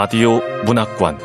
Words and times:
라디오 0.00 0.40
문학관 0.64 1.18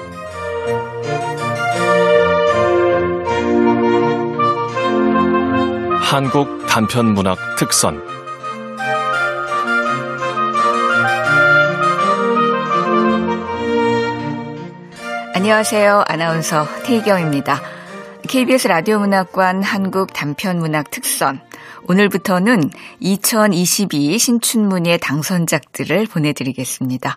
한국 6.01 6.67
단편 6.67 7.13
문학 7.13 7.37
특선 7.57 8.03
안녕하세요. 15.33 16.03
아나운서 16.09 16.67
태희경입니다. 16.83 17.61
KBS 18.27 18.67
라디오 18.67 18.99
문학관 18.99 19.63
한국 19.63 20.11
단편 20.11 20.59
문학 20.59 20.91
특선 20.91 21.39
오늘부터는 21.87 22.71
2022 22.99 24.19
신춘문예 24.19 24.97
당선작들을 24.97 26.07
보내드리겠습니다. 26.07 27.15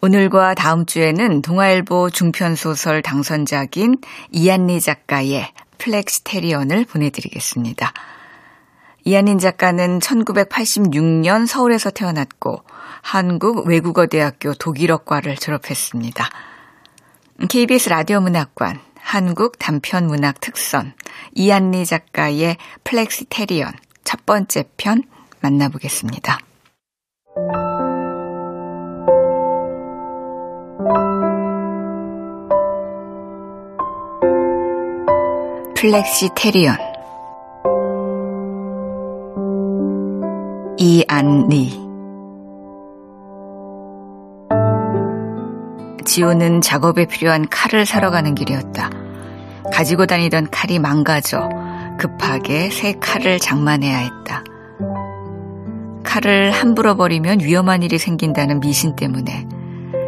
오늘과 0.00 0.54
다음 0.54 0.86
주에는 0.86 1.42
동아일보 1.42 2.10
중편소설 2.10 3.02
당선작인 3.02 3.96
이한리 4.30 4.80
작가의 4.80 5.50
flexitarian을 5.78 6.84
보내드리겠습니다. 6.84 7.92
이한리 9.04 9.38
작가는 9.40 9.98
1986년 9.98 11.48
서울에서 11.48 11.90
태어났고 11.90 12.62
한국외국어대학교 13.02 14.54
독일어과를 14.54 15.34
졸업했습니다. 15.36 16.28
KBS 17.48 17.88
라디오 17.88 18.20
문학관 18.20 18.78
한국 19.00 19.58
단편 19.58 20.06
문학 20.06 20.40
특선 20.40 20.92
이한리 21.32 21.84
작가의 21.84 22.56
flexitarian 22.84 23.72
첫 24.04 24.24
번째 24.26 24.64
편 24.76 25.02
만나보겠습니다. 25.40 26.38
플렉시 35.80 36.30
테리언 36.34 36.76
이안리 40.76 41.70
지호는 46.04 46.62
작업에 46.62 47.06
필요한 47.06 47.48
칼을 47.48 47.86
사러 47.86 48.10
가는 48.10 48.34
길이었다. 48.34 48.90
가지고 49.72 50.06
다니던 50.06 50.50
칼이 50.50 50.80
망가져 50.80 51.48
급하게 52.00 52.70
새 52.70 52.94
칼을 52.94 53.38
장만해야 53.38 53.98
했다. 53.98 54.42
칼을 56.02 56.50
함부로 56.50 56.96
버리면 56.96 57.38
위험한 57.38 57.84
일이 57.84 57.98
생긴다는 57.98 58.58
미신 58.58 58.96
때문에 58.96 59.46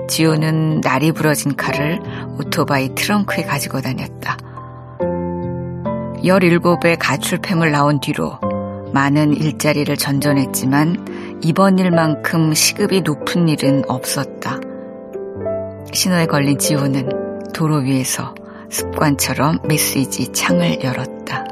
지호는 0.09 0.81
날이 0.81 1.13
부러진 1.13 1.55
칼을 1.55 2.01
오토바이 2.41 2.93
트렁크에 2.97 3.45
가지고 3.45 3.81
다녔다. 3.81 4.50
17의 6.23 6.97
가출팸을 6.99 7.71
나온 7.71 8.01
뒤로 8.01 8.39
많은 8.93 9.33
일자리를 9.35 9.97
전전했지만 9.97 11.41
이번 11.43 11.79
일만큼 11.79 12.55
시급이 12.55 13.03
높은 13.03 13.49
일은 13.49 13.83
없었다. 13.89 14.59
신호에 15.93 16.27
걸린 16.27 16.59
지호는 16.59 17.53
도로 17.53 17.77
위에서 17.77 18.35
습관처럼 18.69 19.61
메시지 19.67 20.33
창을 20.33 20.83
열었다. 20.85 21.50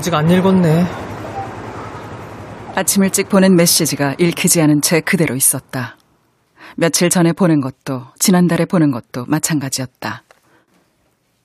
아직 0.00 0.14
안 0.14 0.30
읽었네. 0.30 0.86
아침 2.74 3.04
일찍 3.04 3.28
보낸 3.28 3.54
메시지가 3.54 4.14
읽히지 4.18 4.62
않은 4.62 4.80
채 4.80 5.02
그대로 5.02 5.36
있었다. 5.36 5.98
며칠 6.78 7.10
전에 7.10 7.34
보낸 7.34 7.60
것도 7.60 8.06
지난달에 8.18 8.64
보낸 8.64 8.92
것도 8.92 9.26
마찬가지였다. 9.28 10.22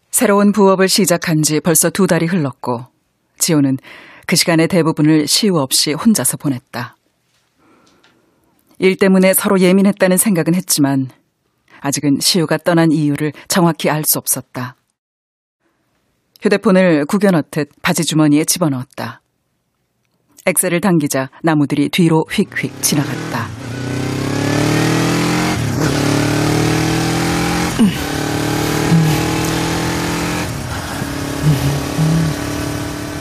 새로운 0.09 0.53
부업을 0.53 0.87
시작한 0.87 1.43
지 1.43 1.59
벌써 1.59 1.89
두 1.89 2.07
달이 2.07 2.27
흘렀고 2.27 2.85
지호는 3.39 3.77
그 4.25 4.37
시간의 4.37 4.69
대부분을 4.69 5.27
시우 5.27 5.57
없이 5.57 5.91
혼자서 5.91 6.37
보냈다. 6.37 6.95
일 8.79 8.95
때문에 8.95 9.33
서로 9.33 9.59
예민했다는 9.59 10.15
생각은 10.15 10.55
했지만 10.55 11.09
아직은 11.81 12.19
시우가 12.21 12.59
떠난 12.59 12.93
이유를 12.93 13.33
정확히 13.49 13.89
알 13.89 14.05
수 14.05 14.17
없었다. 14.17 14.77
휴대폰을 16.45 17.05
구겨넣듯 17.05 17.69
바지 17.81 18.05
주머니에 18.05 18.45
집어넣었다. 18.45 19.21
엑셀을 20.45 20.79
당기자 20.79 21.31
나무들이 21.41 21.89
뒤로 21.89 22.23
휙휙 22.29 22.83
지나갔다. 22.83 23.47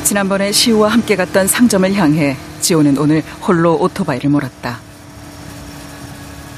지난번에 0.04 0.52
시우와 0.52 0.88
함께 0.88 1.16
갔던 1.16 1.46
상점을 1.46 1.94
향해 1.94 2.36
지호는 2.60 2.98
오늘 2.98 3.22
홀로 3.48 3.80
오토바이를 3.80 4.28
몰았다. 4.28 4.80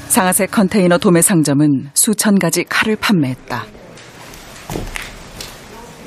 상하색 0.09 0.51
컨테이너 0.51 0.97
도매 0.97 1.21
상점은 1.21 1.91
수천 1.93 2.39
가지 2.39 2.65
칼을 2.65 2.97
판매했다. 2.97 3.65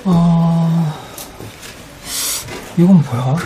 아, 0.04 0.94
이건 2.76 3.02
뭐야? 3.02 3.36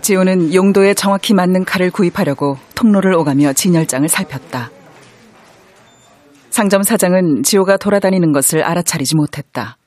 지호는 0.00 0.52
용도에 0.52 0.94
정확히 0.94 1.32
맞는 1.32 1.64
칼을 1.64 1.90
구입하려고 1.90 2.58
통로를 2.74 3.14
오가며 3.14 3.52
진열장을 3.52 4.08
살폈다. 4.08 4.70
상점 6.50 6.82
사장은 6.82 7.44
지호가 7.44 7.76
돌아다니는 7.76 8.32
것을 8.32 8.62
알아차리지 8.62 9.16
못했다. 9.16 9.78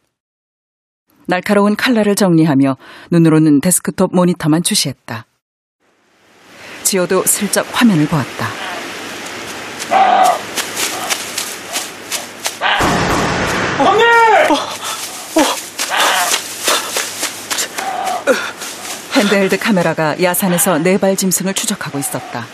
날카로운 1.27 1.75
칼날을 1.75 2.15
정리하며 2.15 2.77
눈으로는 3.11 3.59
데스크톱 3.59 4.15
모니터만 4.15 4.63
주시했다. 4.63 5.25
지호도 6.83 7.23
슬쩍 7.25 7.65
화면을 7.71 8.07
보았다. 8.07 8.74
handheld 19.25 19.57
카메라가 19.57 20.21
야산에서 20.21 20.77
네 20.79 20.97
발 20.97 21.15
짐승을 21.15 21.55
추적하고 21.55 21.97
있었다. 21.97 22.45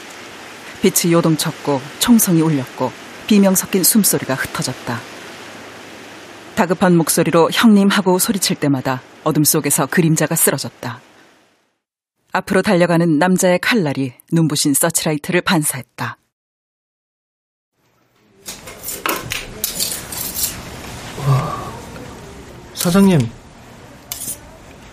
빛이 0.82 1.12
요동쳤고 1.14 1.82
총성이 2.00 2.42
울렸고 2.42 2.92
비명 3.28 3.56
섞인 3.56 3.84
숨소리가 3.84 4.36
흩어졌다. 4.36 5.00
다급한 6.56 6.96
목소리로 6.96 7.50
형님 7.52 7.90
하고 7.90 8.18
소리칠 8.20 8.56
때마다 8.56 9.02
어둠 9.26 9.44
속에서 9.44 9.86
그림자가 9.86 10.36
쓰러졌다. 10.36 11.02
앞으로 12.32 12.62
달려가는 12.62 13.20
남자의 13.20 13.60
칼날이 13.60 14.14
눈부신 14.32 14.74
서치라이트를 14.74 15.42
반사했다. 15.42 16.18
사장님, 22.74 23.20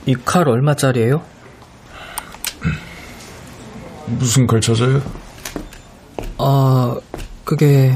이 0.07 0.15
칼 0.25 0.49
얼마짜리예요? 0.49 1.23
무슨 4.19 4.47
칼 4.47 4.61
찾아요? 4.61 5.01
아, 6.39 6.97
그게 7.45 7.93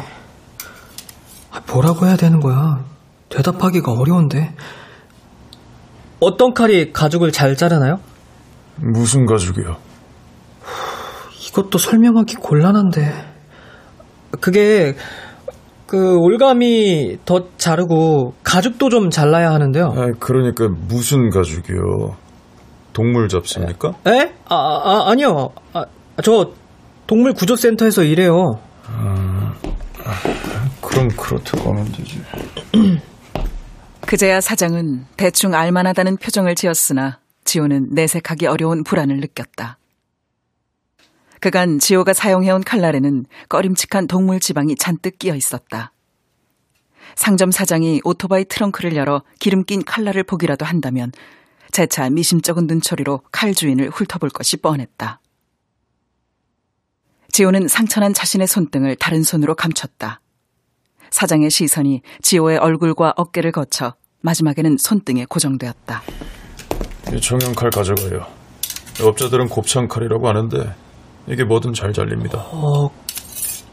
뭐라고 1.73 2.06
해야 2.06 2.17
되는 2.17 2.41
거야? 2.41 2.85
대답하기가 3.29 3.93
어려운데. 3.93 4.55
어떤 6.20 6.55
칼이 6.55 6.93
가죽을 6.93 7.32
잘 7.32 7.56
자르나요? 7.56 7.99
무슨 8.76 9.26
가죽이요? 9.26 9.76
이것도 11.49 11.79
설명하기 11.79 12.37
곤란한데. 12.37 13.32
그게 14.41 14.97
그 15.87 16.17
올감이 16.17 17.19
더 17.25 17.49
자르고 17.59 18.35
가죽도 18.43 18.88
좀 18.88 19.11
잘라야 19.11 19.50
하는데요. 19.53 19.94
아, 19.97 20.12
그러니까 20.19 20.69
무슨 20.69 21.31
가죽이요? 21.31 22.17
동물 22.93 23.29
잡습니까? 23.29 23.93
에? 24.06 24.32
아, 24.49 24.55
아 24.55 25.11
아니요. 25.11 25.50
아, 25.73 25.85
저 26.22 26.52
동물 27.06 27.32
구조센터에서 27.32 28.04
일해요. 28.04 28.60
아, 28.86 29.54
아, 30.04 30.70
그럼 30.80 31.08
그렇다고 31.08 31.70
하면 31.70 31.90
되지. 31.92 32.22
그제야 34.06 34.40
사장은 34.40 35.06
대충 35.16 35.54
알만하다는 35.54 36.19
표정을 36.19 36.54
지었으나 36.54 37.20
지호는 37.44 37.88
내색하기 37.92 38.46
어려운 38.46 38.84
불안을 38.84 39.19
느꼈다. 39.19 39.78
그간 41.40 41.78
지호가 41.78 42.12
사용해온 42.12 42.62
칼날에는 42.62 43.25
꺼림칙한 43.48 44.06
동물 44.06 44.38
지방이 44.38 44.76
잔뜩 44.76 45.18
끼어 45.18 45.34
있었다. 45.34 45.92
상점 47.16 47.50
사장이 47.50 48.00
오토바이 48.04 48.44
트렁크를 48.44 48.94
열어 48.96 49.22
기름 49.40 49.64
낀 49.64 49.82
칼날을 49.82 50.22
보기라도 50.22 50.64
한다면 50.64 51.10
재차 51.72 52.08
미심쩍은 52.10 52.66
눈초리로 52.66 53.22
칼 53.32 53.54
주인을 53.54 53.90
훑어볼 53.90 54.30
것이 54.30 54.58
뻔했다. 54.58 55.21
지호는 57.32 57.67
상처난 57.67 58.12
자신의 58.12 58.46
손등을 58.46 58.94
다른 58.96 59.23
손으로 59.23 59.55
감췄다. 59.55 60.20
사장의 61.11 61.50
시선이 61.50 62.02
지호의 62.20 62.58
얼굴과 62.58 63.14
어깨를 63.17 63.52
거쳐 63.52 63.94
마지막에는 64.20 64.76
손등에 64.79 65.25
고정되었다. 65.25 66.02
이 67.14 67.20
정형칼 67.20 67.70
가져가요. 67.70 68.26
업자들은 69.02 69.49
곱창 69.49 69.88
칼이라고 69.88 70.29
하는데 70.29 70.75
이게 71.26 71.44
뭐든 71.44 71.73
잘 71.73 71.93
잘립니다. 71.93 72.38
어, 72.38 72.90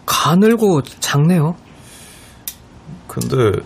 가늘고 0.05 0.81
작네요. 0.83 1.55
근데 3.07 3.61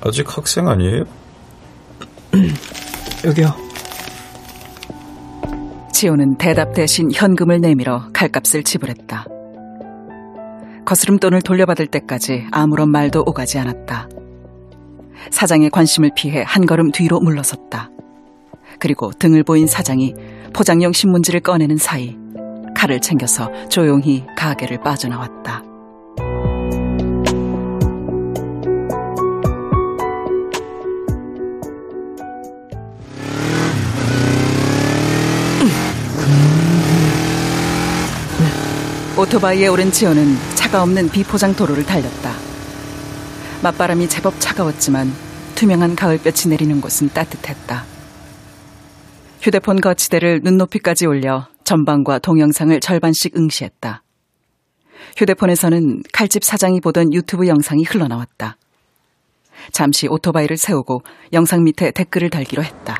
아직 0.00 0.36
학생 0.36 0.68
아니에요? 0.68 1.04
여기요. 3.24 3.71
지호는 6.02 6.36
대답 6.36 6.74
대신 6.74 7.12
현금을 7.12 7.60
내밀어 7.60 8.08
칼값을 8.12 8.64
지불했다. 8.64 9.24
거스름 10.84 11.20
돈을 11.20 11.42
돌려받을 11.42 11.86
때까지 11.86 12.48
아무런 12.50 12.90
말도 12.90 13.22
오가지 13.24 13.60
않았다. 13.60 14.08
사장의 15.30 15.70
관심을 15.70 16.10
피해 16.16 16.42
한 16.44 16.66
걸음 16.66 16.90
뒤로 16.90 17.20
물러섰다. 17.20 17.88
그리고 18.80 19.12
등을 19.12 19.44
보인 19.44 19.68
사장이 19.68 20.16
포장용 20.52 20.92
신문지를 20.92 21.38
꺼내는 21.38 21.76
사이 21.76 22.16
칼을 22.74 23.00
챙겨서 23.00 23.68
조용히 23.68 24.26
가게를 24.36 24.80
빠져나왔다. 24.80 25.71
오토바이에 39.22 39.68
오른 39.68 39.92
지호는 39.92 40.34
차가 40.56 40.82
없는 40.82 41.08
비포장 41.08 41.54
도로를 41.54 41.86
달렸다. 41.86 42.34
맞바람이 43.62 44.08
제법 44.08 44.34
차가웠지만 44.40 45.12
투명한 45.54 45.94
가을볕이 45.94 46.48
내리는 46.48 46.80
곳은 46.80 47.08
따뜻했다. 47.10 47.84
휴대폰 49.40 49.80
거치대를 49.80 50.40
눈높이까지 50.42 51.06
올려 51.06 51.46
전방과 51.62 52.18
동영상을 52.18 52.80
절반씩 52.80 53.36
응시했다. 53.36 54.02
휴대폰에서는 55.16 56.02
칼집 56.12 56.42
사장이 56.42 56.80
보던 56.80 57.12
유튜브 57.12 57.46
영상이 57.46 57.84
흘러나왔다. 57.84 58.56
잠시 59.70 60.08
오토바이를 60.08 60.56
세우고 60.56 61.04
영상 61.32 61.62
밑에 61.62 61.92
댓글을 61.92 62.28
달기로 62.28 62.64
했다. 62.64 62.96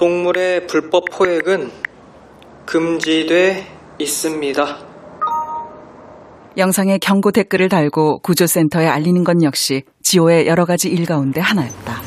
동물의 0.00 0.66
불법 0.66 1.04
포획은 1.10 1.70
금지돼 2.64 3.66
있습니다. 3.98 4.78
영상에 6.56 6.96
경고 6.96 7.30
댓글을 7.30 7.68
달고 7.68 8.20
구조센터에 8.20 8.86
알리는 8.86 9.22
건 9.24 9.42
역시 9.42 9.82
지호의 10.02 10.46
여러 10.46 10.64
가지 10.64 10.88
일 10.88 11.04
가운데 11.04 11.42
하나였다. 11.42 12.00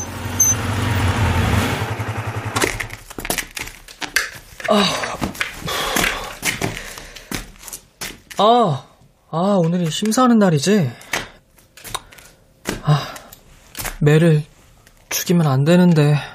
아, 8.39 8.87
아, 9.29 9.59
오늘이 9.63 9.91
심사하는 9.91 10.39
날이지? 10.39 10.89
아, 12.81 13.07
매를 14.01 14.41
죽이면 15.09 15.45
안 15.45 15.63
되는데. 15.63 16.32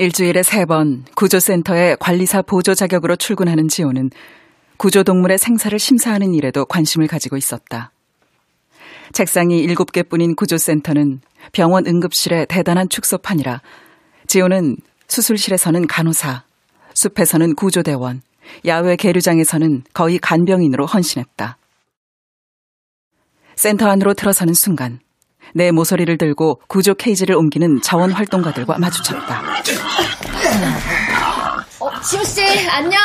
일주일에 0.00 0.42
세 0.42 0.64
번 0.64 1.04
구조센터에 1.14 1.94
관리사 2.00 2.40
보조 2.40 2.74
자격으로 2.74 3.16
출근하는 3.16 3.68
지호는 3.68 4.08
구조동물의 4.78 5.36
생사를 5.36 5.78
심사하는 5.78 6.32
일에도 6.32 6.64
관심을 6.64 7.06
가지고 7.06 7.36
있었다. 7.36 7.92
책상이 9.12 9.58
일곱 9.60 9.92
개뿐인 9.92 10.36
구조센터는 10.36 11.20
병원 11.52 11.86
응급실의 11.86 12.46
대단한 12.48 12.88
축소판이라 12.88 13.60
지호는 14.26 14.78
수술실에서는 15.06 15.86
간호사, 15.86 16.44
숲에서는 16.94 17.54
구조대원, 17.54 18.22
야외 18.64 18.96
계류장에서는 18.96 19.82
거의 19.92 20.18
간병인으로 20.18 20.86
헌신했다. 20.86 21.58
센터 23.54 23.86
안으로 23.90 24.14
들어서는 24.14 24.54
순간 24.54 25.00
내 25.54 25.70
모서리를 25.70 26.16
들고 26.18 26.60
구조 26.68 26.94
케이지를 26.94 27.34
옮기는 27.36 27.82
자원 27.82 28.12
활동가들과 28.12 28.78
마주쳤다. 28.78 29.42
어, 31.80 32.00
지호 32.02 32.24
씨, 32.24 32.42
안녕. 32.68 33.00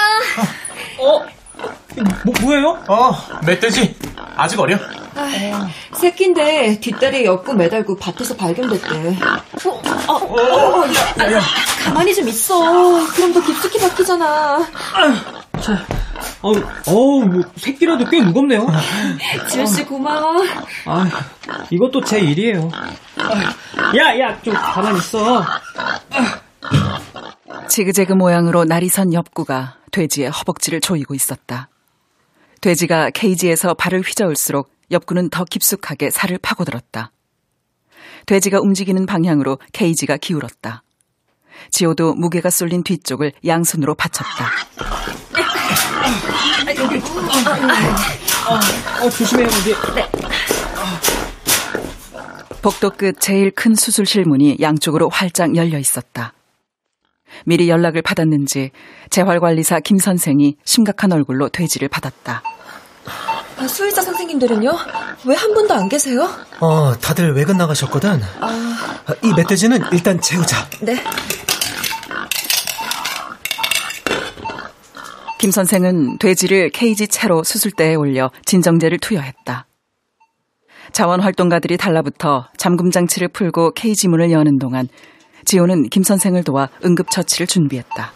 뭐, 0.97 1.25
뭐예요? 2.41 2.77
어, 2.87 3.11
멧돼지. 3.45 3.95
아직 4.35 4.59
어려. 4.59 4.77
새끼인데 5.93 6.79
뒷다리에 6.81 7.23
엮고 7.25 7.53
매달고 7.53 7.95
밭에서 7.97 8.35
발견됐대. 8.35 9.17
어, 9.65 9.81
어, 10.07 10.13
어, 10.13 10.81
어, 10.81 10.85
야, 11.31 11.41
가만히 11.85 12.13
좀 12.13 12.27
있어. 12.27 12.59
그럼 13.13 13.33
더 13.33 13.41
깊숙이 13.41 13.79
박히잖아. 13.79 14.67
어, 16.41 16.51
어우, 16.87 17.25
뭐, 17.25 17.41
새끼라도 17.55 18.05
꽤 18.05 18.21
무겁네요. 18.21 18.67
지호 19.49 19.65
씨 19.65 19.83
고마워. 19.85 20.43
아, 20.85 21.09
이것도 21.69 22.03
제 22.03 22.19
일이에요. 22.19 22.69
야, 23.97 24.19
야, 24.19 24.41
좀 24.41 24.53
가만히 24.53 24.97
있어. 24.99 25.43
지그재그 27.67 28.13
모양으로 28.13 28.65
날이 28.65 28.89
선 28.89 29.13
엽구가 29.13 29.77
돼지의 29.91 30.29
허벅지를 30.29 30.81
조이고 30.81 31.15
있었다. 31.15 31.69
돼지가 32.61 33.09
케이지에서 33.11 33.73
발을 33.73 34.01
휘저을수록 34.01 34.71
엽구는 34.91 35.29
더 35.29 35.45
깊숙하게 35.45 36.09
살을 36.11 36.37
파고들었다. 36.39 37.11
돼지가 38.25 38.59
움직이는 38.59 39.05
방향으로 39.05 39.59
케이지가 39.71 40.17
기울었다. 40.17 40.83
지호도 41.71 42.15
무게가 42.15 42.49
쏠린 42.49 42.83
뒤쪽을 42.83 43.31
양손으로 43.45 43.95
받쳤다. 43.95 44.49
어, 49.01 49.09
조심해요, 49.09 49.47
여기. 49.47 49.75
복도 52.61 52.89
끝 52.89 53.19
제일 53.19 53.51
큰 53.51 53.75
수술실 53.75 54.23
문이 54.25 54.57
양쪽으로 54.59 55.09
활짝 55.09 55.55
열려 55.55 55.77
있었다. 55.77 56.33
미리 57.45 57.69
연락을 57.69 58.01
받았는지 58.01 58.71
재활관리사 59.09 59.81
김 59.81 59.97
선생이 59.99 60.55
심각한 60.65 61.11
얼굴로 61.11 61.49
돼지를 61.49 61.89
받았다. 61.89 62.41
아, 63.57 63.67
수의사 63.67 64.01
선생님들은요? 64.01 64.71
왜 65.25 65.35
한 65.35 65.53
분도 65.53 65.73
안 65.75 65.87
계세요? 65.89 66.27
어, 66.59 66.93
다들 66.99 67.35
외근 67.35 67.57
나가셨거든. 67.57 68.21
아, 68.41 68.95
이 69.21 69.31
멧돼지는 69.33 69.81
일단 69.91 70.19
재우자. 70.21 70.67
네. 70.81 71.01
김 75.45 75.51
선생은 75.51 76.17
돼지를 76.17 76.71
케이지 76.71 77.07
채로 77.07 77.43
수술대에 77.43 77.93
올려 77.93 78.31
진정제를 78.47 78.97
투여했다. 78.97 79.67
자원활동가들이 80.91 81.77
달라붙어 81.77 82.47
잠금 82.57 82.89
장치를 82.89 83.27
풀고 83.27 83.75
케이지 83.75 84.07
문을 84.07 84.31
여는 84.31 84.57
동안 84.57 84.87
지호는 85.45 85.89
김 85.89 86.01
선생을 86.01 86.43
도와 86.43 86.69
응급처치를 86.83 87.45
준비했다. 87.45 88.11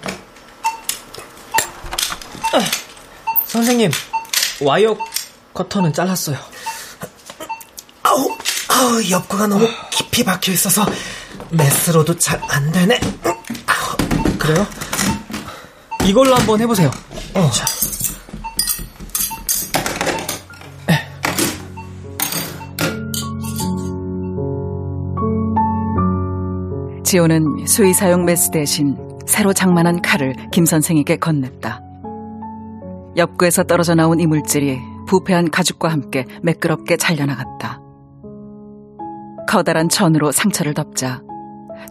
선생님, 3.46 3.92
와이어 4.62 4.98
커터는 5.54 5.94
잘랐어요. 5.94 6.36
아우, 8.02 8.36
아우, 8.70 9.08
엽구가 9.08 9.46
너무 9.46 9.68
깊이 9.92 10.24
박혀 10.24 10.52
있어서 10.52 10.84
메스로도 11.52 12.18
잘 12.18 12.42
안 12.50 12.72
되네. 12.72 13.00
그래요? 14.40 14.66
이걸로 16.10 16.34
한번 16.34 16.60
해보세요. 16.60 16.90
어. 17.36 17.52
자. 17.52 17.66
지호는 27.04 27.68
수의 27.68 27.94
사용 27.94 28.26
메스 28.26 28.50
대신 28.50 28.98
새로 29.28 29.54
장만한 29.54 30.02
칼을 30.02 30.34
김 30.52 30.66
선생에게 30.66 31.18
건넸다. 31.18 31.80
엽구에서 33.16 33.66
떨어져 33.66 33.94
나온 33.94 34.20
이물질이 34.20 34.80
부패한 35.06 35.52
가죽과 35.52 35.90
함께 35.90 36.26
매끄럽게 36.42 36.98
잘려나갔다. 36.98 37.82
커다란 39.48 39.90
천으로 39.90 40.32
상처를 40.32 40.74
덮자 40.74 41.22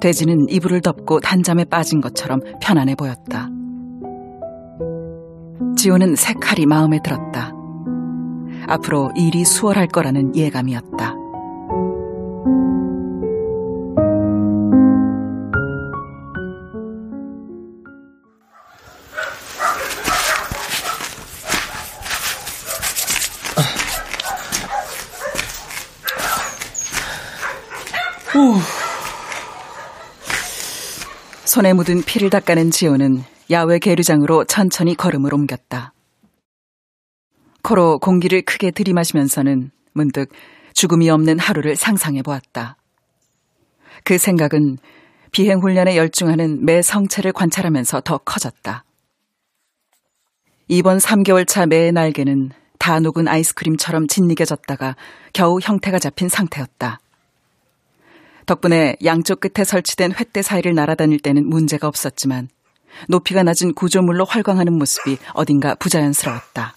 돼지는 0.01 0.49
이불을 0.49 0.81
덮고 0.81 1.21
단잠에 1.21 1.67
빠진 1.67 2.01
것처럼 2.01 2.41
편안해 2.61 2.97
보였다. 2.97 3.49
지호는 5.79 6.17
새 6.17 6.35
칼이 6.35 6.67
마음에 6.67 6.99
들었다. 7.05 7.53
앞으로 8.67 9.13
일이 9.15 9.45
수월할 9.45 9.87
거라는 9.87 10.35
예감이었다. 10.35 11.15
손에 31.45 31.73
묻은 31.73 32.03
피를 32.03 32.31
닦아낸 32.31 32.73
지호는 32.73 33.25
야외 33.51 33.79
계류장으로 33.79 34.45
천천히 34.45 34.95
걸음을 34.95 35.33
옮겼다. 35.33 35.95
코로 37.63 37.99
공기를 37.99 38.43
크게 38.43 38.71
들이마시면서는 38.71 39.71
문득 39.93 40.31
죽음이 40.75 41.09
없는 41.11 41.39
하루를 41.39 41.75
상상해 41.75 42.23
보았다. 42.23 42.77
그 44.05 44.19
생각은 44.19 44.79
비행 45.33 45.61
훈련에 45.61 45.97
열중하는 45.97 46.65
매 46.65 46.83
성체를 46.83 47.33
관찰하면서 47.33 48.03
더 48.03 48.19
커졌다. 48.19 48.85
이번 50.69 50.99
3개월 50.99 51.47
차 51.47 51.67
매의 51.67 51.93
날개는 51.93 52.51
다 52.79 53.01
녹은 53.01 53.29
아이스크림처럼 53.29 54.07
짓이겨졌다가 54.07 54.95
겨우 55.33 55.59
형태가 55.61 55.99
잡힌 55.99 56.29
상태였다. 56.29 57.01
덕분에 58.47 58.97
양쪽 59.05 59.41
끝에 59.41 59.65
설치된 59.65 60.13
횃대 60.13 60.43
사이를 60.43 60.75
날아다닐 60.75 61.19
때는 61.19 61.49
문제가 61.49 61.89
없었지만 61.89 62.49
높이가 63.09 63.43
낮은 63.43 63.75
구조물로 63.75 64.25
활광하는 64.25 64.73
모습이 64.73 65.19
어딘가 65.35 65.75
부자연스러웠다. 65.75 66.75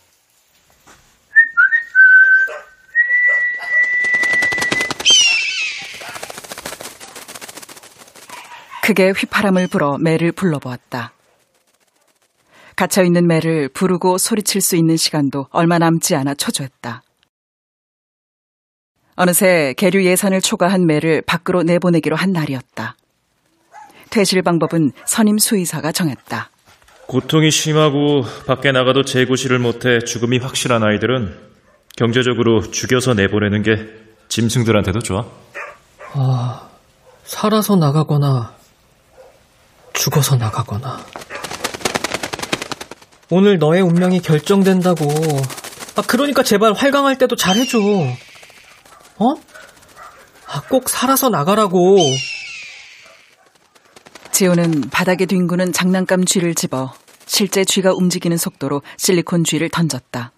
크게 8.84 9.12
휘파람을 9.12 9.68
불어 9.68 9.98
매를 9.98 10.32
불러보았다. 10.32 11.14
갇혀있는 12.76 13.28
매를 13.28 13.70
부르고 13.70 14.18
소리칠 14.18 14.60
수 14.60 14.76
있는 14.76 14.98
시간도 14.98 15.48
얼마 15.52 15.78
남지 15.78 16.16
않아 16.16 16.34
초조했다. 16.34 17.04
어느새 19.16 19.76
계류 19.78 20.04
예산을 20.04 20.42
초과한 20.42 20.88
매를 20.88 21.22
밖으로 21.22 21.62
내보내기로 21.64 22.16
한 22.16 22.32
날이었다. 22.32 22.96
퇴실 24.12 24.44
방법은 24.44 24.92
선임 25.06 25.40
수의사가 25.40 25.92
정했다. 25.92 26.52
고통이 27.08 27.50
심하고 27.50 28.24
밖에 28.46 28.72
나가도 28.72 29.04
재구실을 29.04 29.58
못해 29.58 30.00
죽음이 30.00 30.38
확실한 30.38 30.84
아이들은 30.84 31.36
경제적으로 31.98 32.62
죽여서 32.62 33.16
내보내는 33.16 33.64
게 33.64 33.88
짐승들한테도 34.30 35.00
좋아. 35.00 35.26
아, 36.14 36.70
살아서 37.24 37.76
나가거나 37.76 38.54
죽어서 39.94 40.36
나가거나. 40.36 41.00
오늘 43.30 43.60
너의 43.60 43.82
운명이 43.82 44.22
결정된다고. 44.22 45.06
아, 45.96 46.02
그러니까 46.08 46.44
제발 46.44 46.74
활강할 46.74 47.18
때도 47.18 47.36
잘해줘. 47.36 47.80
어? 47.80 49.36
아, 50.48 50.62
꼭 50.70 50.90
살아서 50.90 51.30
나가라고. 51.30 51.98
지호는 54.32 54.90
바닥에 54.90 55.26
뒹구는 55.26 55.74
장난감 55.74 56.26
쥐를 56.26 56.56
집어 56.56 56.94
실제 57.26 57.64
쥐가 57.64 57.94
움직이는 57.94 58.38
속도로 58.38 58.82
실리콘 58.98 59.44
쥐를 59.44 59.70
던졌다. 59.70 60.32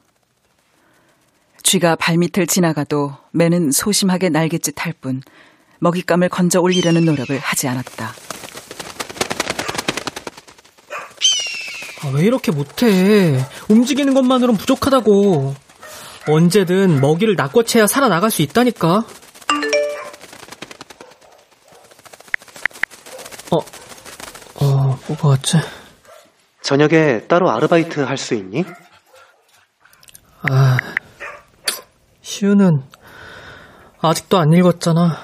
쥐가 1.63 1.95
발밑을 1.95 2.45
지나가도 2.47 3.15
매는 3.31 3.71
소심하게 3.71 4.29
날갯짓 4.29 4.75
할 4.85 4.93
뿐 5.01 5.21
먹잇감을 5.79 6.29
건져 6.29 6.59
올리려는 6.61 7.05
노력을 7.05 7.37
하지 7.39 7.67
않았다. 7.67 8.13
아, 12.03 12.07
왜 12.13 12.23
이렇게 12.23 12.51
못해? 12.51 13.37
움직이는 13.69 14.13
것만으론 14.13 14.57
부족하다고. 14.57 15.55
언제든 16.27 17.01
먹이를 17.01 17.35
낚아채야 17.35 17.87
살아나갈 17.87 18.31
수 18.31 18.41
있다니까. 18.41 19.03
어, 24.61 24.92
어, 25.03 25.07
뭐가 25.07 25.27
왔지? 25.29 25.57
저녁에 26.61 27.21
따로 27.27 27.49
아르바이트 27.51 27.99
할 28.01 28.17
수 28.17 28.35
있니? 28.35 28.63
아, 30.49 30.77
시우는 32.21 32.81
아직도 34.01 34.37
안 34.37 34.51
읽었잖아. 34.53 35.17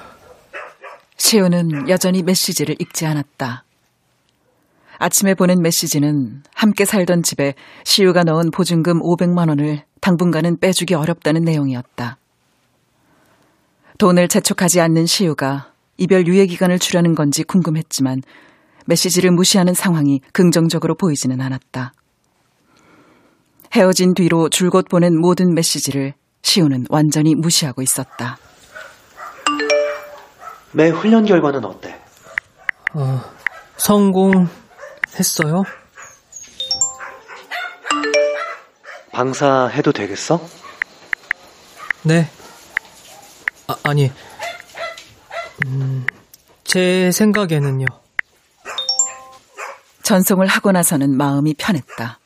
시우는 1.16 1.88
여전히 1.88 2.22
메시지를 2.22 2.76
읽지 2.78 3.06
않았다. 3.06 3.64
아침에 4.98 5.34
보낸 5.34 5.60
메시지는 5.62 6.42
함께 6.54 6.84
살던 6.84 7.22
집에 7.22 7.54
시우가 7.84 8.24
넣은 8.24 8.50
보증금 8.50 9.00
500만 9.00 9.48
원을 9.48 9.82
당분간은 10.00 10.58
빼주기 10.60 10.94
어렵다는 10.94 11.42
내용이었다. 11.42 12.18
돈을 13.98 14.28
재촉하지 14.28 14.80
않는 14.80 15.06
시우가 15.06 15.72
이별 15.98 16.26
유예 16.26 16.46
기간을 16.46 16.78
주려는 16.78 17.14
건지 17.14 17.44
궁금했지만 17.44 18.22
메시지를 18.90 19.30
무시하는 19.30 19.72
상황이 19.72 20.20
긍정적으로 20.32 20.96
보이지는 20.96 21.40
않았다. 21.40 21.92
헤어진 23.72 24.14
뒤로 24.14 24.48
줄곧 24.48 24.88
보낸 24.88 25.16
모든 25.16 25.54
메시지를 25.54 26.14
시우는 26.42 26.86
완전히 26.90 27.36
무시하고 27.36 27.82
있었다. 27.82 28.36
매 30.72 30.88
훈련 30.88 31.24
결과는 31.24 31.64
어때? 31.64 32.00
어, 32.94 33.22
성공했어요? 33.76 35.62
방사 39.12 39.66
해도 39.68 39.92
되겠어? 39.92 40.40
네. 42.02 42.28
아, 43.68 43.76
아니, 43.84 44.10
음, 45.66 46.06
제 46.64 47.12
생각에는요. 47.12 47.86
전송을 50.10 50.48
하고 50.48 50.72
나서는 50.72 51.16
마음이 51.16 51.54
편했다. 51.54 52.18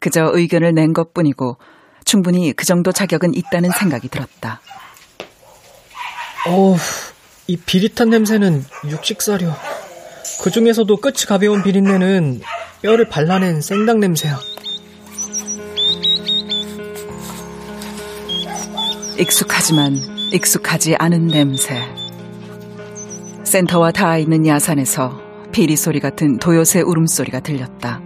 그저 0.00 0.30
의견을 0.34 0.74
낸 0.74 0.92
것 0.92 1.14
뿐이고 1.14 1.56
충분히 2.04 2.52
그 2.52 2.64
정도 2.66 2.90
자격은 2.90 3.34
있다는 3.34 3.70
생각이 3.70 4.08
들었다. 4.08 4.60
어우, 6.48 6.76
이 7.46 7.56
비릿한 7.56 8.10
냄새는 8.10 8.64
육식사료. 8.88 9.52
그 10.42 10.50
중에서도 10.50 10.96
끝이 10.96 11.18
가벼운 11.28 11.62
비린내는 11.62 12.40
뼈를 12.82 13.08
발라낸 13.08 13.60
생닭 13.60 13.98
냄새야. 13.98 14.36
익숙하지만 19.18 20.00
익숙하지 20.32 20.96
않은 20.98 21.28
냄새. 21.28 21.80
센터와 23.44 23.92
닿아 23.92 24.18
있는 24.18 24.46
야산에서 24.48 25.27
비리 25.58 25.74
소리 25.74 25.98
같은 25.98 26.38
도요새 26.38 26.82
울음소리가 26.82 27.40
들렸다. 27.40 28.00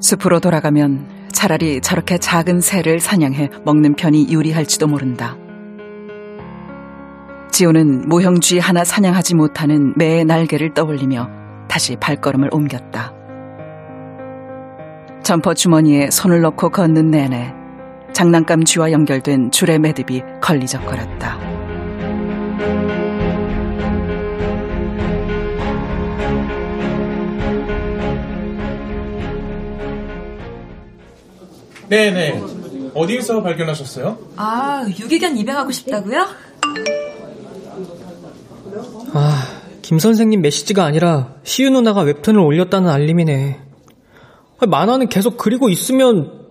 숲으로 0.00 0.40
돌아가면 0.40 1.06
차라리 1.30 1.82
저렇게 1.82 2.16
작은 2.16 2.62
새를 2.62 3.00
사냥해 3.00 3.50
먹는 3.66 3.92
편이 3.92 4.28
유리할지도 4.30 4.86
모른다. 4.86 5.36
지호는 7.52 8.08
모형쥐 8.08 8.60
하나 8.60 8.82
사냥하지 8.82 9.34
못하는 9.34 9.92
매의 9.98 10.24
날개를 10.24 10.72
떠올리며 10.72 11.28
다시 11.68 11.96
발걸음을 11.96 12.48
옮겼다. 12.50 13.12
점퍼 15.22 15.52
주머니에 15.52 16.08
손을 16.10 16.40
넣고 16.40 16.70
걷는 16.70 17.10
내내 17.10 17.52
장난감 18.14 18.64
쥐와 18.64 18.90
연결된 18.90 19.50
줄의 19.50 19.80
매듭이 19.80 20.22
걸리적거렸다. 20.40 21.57
네네. 31.88 32.42
어디에서 32.94 33.42
발견하셨어요? 33.42 34.18
아, 34.36 34.86
유기견 34.88 35.36
입양하고 35.36 35.70
싶다고요? 35.70 36.26
아, 39.14 39.44
김 39.82 39.98
선생님 39.98 40.42
메시지가 40.42 40.84
아니라 40.84 41.34
시우 41.44 41.70
누나가 41.70 42.02
웹툰을 42.02 42.40
올렸다는 42.40 42.90
알림이네. 42.90 43.60
아, 44.58 44.66
만화는 44.66 45.08
계속 45.08 45.36
그리고 45.36 45.68
있으면 45.68 46.46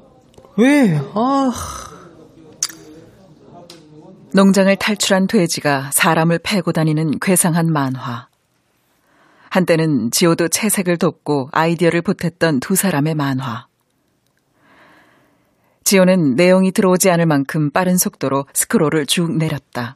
왜? 0.58 1.00
아. 1.13 1.51
농장을 4.34 4.75
탈출한 4.75 5.27
돼지가 5.27 5.91
사람을 5.94 6.39
패고 6.39 6.72
다니는 6.72 7.20
괴상한 7.20 7.72
만화. 7.72 8.27
한때는 9.50 10.12
지오도 10.12 10.50
채색을 10.50 10.98
돕고 10.98 11.50
아이디어를 11.51 12.01
보탰던 12.01 12.60
두 12.60 12.75
사람의 12.75 13.15
만화. 13.15 13.66
지오는 15.88 16.36
내용이 16.36 16.74
들어오지 16.74 17.10
않을 17.12 17.25
만큼 17.27 17.72
빠른 17.72 17.96
속도로 17.96 18.46
스크롤을 18.53 19.06
쭉 19.06 19.38
내렸다. 19.38 19.96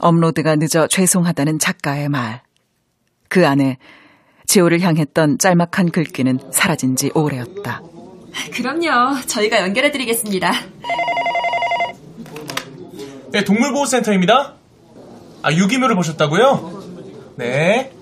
업로드가 0.00 0.56
늦어 0.56 0.88
죄송하다는 0.88 1.60
작가의 1.60 2.08
말. 2.08 2.42
그 3.28 3.46
안에 3.46 3.78
지오를 4.46 4.80
향했던 4.80 5.38
짤막한 5.38 5.92
글귀는 5.92 6.50
사라진 6.52 6.96
지 6.96 7.12
오래였다. 7.14 7.80
그럼요. 8.52 9.20
저희가 9.24 9.60
연결해드리겠습니다. 9.60 10.52
네, 13.30 13.44
동물보호센터입니다. 13.44 14.56
아, 15.42 15.52
유기묘를 15.52 15.94
보셨다고요? 15.94 17.34
네. 17.36 17.92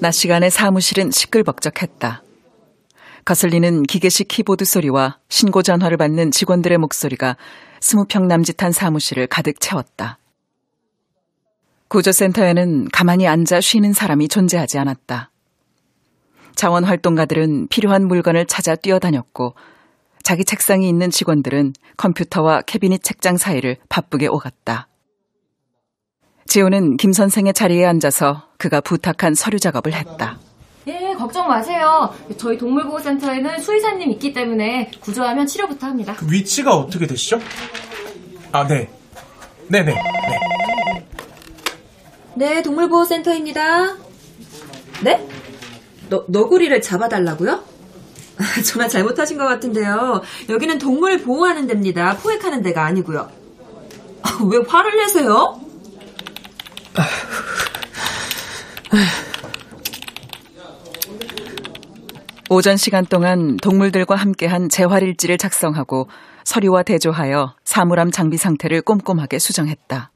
낮 0.00 0.10
시간에 0.10 0.50
사무실은 0.50 1.10
시끌벅적했다. 1.10 2.24
거슬리는 3.26 3.82
기계식 3.82 4.28
키보드 4.28 4.64
소리와 4.64 5.18
신고 5.28 5.60
전화를 5.60 5.96
받는 5.96 6.30
직원들의 6.30 6.78
목소리가 6.78 7.36
스무 7.80 8.04
평 8.08 8.28
남짓한 8.28 8.70
사무실을 8.70 9.26
가득 9.26 9.60
채웠다. 9.60 10.20
구조센터에는 11.88 12.88
가만히 12.92 13.26
앉아 13.26 13.60
쉬는 13.60 13.92
사람이 13.92 14.28
존재하지 14.28 14.78
않았다. 14.78 15.32
자원 16.54 16.84
활동가들은 16.84 17.66
필요한 17.66 18.06
물건을 18.06 18.46
찾아 18.46 18.76
뛰어다녔고 18.76 19.56
자기 20.22 20.44
책상이 20.44 20.88
있는 20.88 21.10
직원들은 21.10 21.72
컴퓨터와 21.96 22.62
캐비닛 22.62 23.02
책장 23.02 23.38
사이를 23.38 23.76
바쁘게 23.88 24.28
오갔다. 24.28 24.86
지호는 26.46 26.96
김 26.96 27.12
선생의 27.12 27.54
자리에 27.54 27.86
앉아서 27.86 28.50
그가 28.56 28.80
부탁한 28.80 29.34
서류 29.34 29.58
작업을 29.58 29.94
했다. 29.94 30.38
예, 31.16 31.18
걱정 31.18 31.48
마세요. 31.48 32.14
저희 32.36 32.58
동물보호센터에는 32.58 33.60
수의사님 33.60 34.10
있기 34.12 34.32
때문에 34.32 34.90
구조하면 35.00 35.46
치료부터 35.46 35.86
합니다. 35.86 36.14
그 36.16 36.26
위치가 36.30 36.76
어떻게 36.76 37.06
되시죠? 37.06 37.40
아, 38.52 38.66
네. 38.66 38.90
네네. 39.68 39.94
네. 39.94 41.08
네, 42.36 42.62
동물보호센터입니다. 42.62 43.96
네? 45.02 45.26
너, 46.10 46.24
너구리를 46.28 46.80
잡아달라고요? 46.82 47.64
정말 48.64 48.88
잘못하신 48.90 49.38
것 49.38 49.46
같은데요. 49.46 50.20
여기는 50.50 50.78
동물 50.78 51.22
보호하는 51.22 51.66
데입니다. 51.66 52.18
포획하는 52.18 52.62
데가 52.62 52.84
아니고요. 52.84 53.30
아, 54.22 54.38
왜 54.50 54.58
화를 54.68 54.96
내세요? 54.98 55.60
오전 62.48 62.76
시간 62.76 63.04
동안 63.04 63.56
동물들과 63.56 64.14
함께한 64.14 64.68
재활일지를 64.68 65.36
작성하고 65.36 66.08
서류와 66.44 66.84
대조하여 66.84 67.56
사물함 67.64 68.12
장비 68.12 68.36
상태를 68.36 68.82
꼼꼼하게 68.82 69.40
수정했다. 69.40 70.12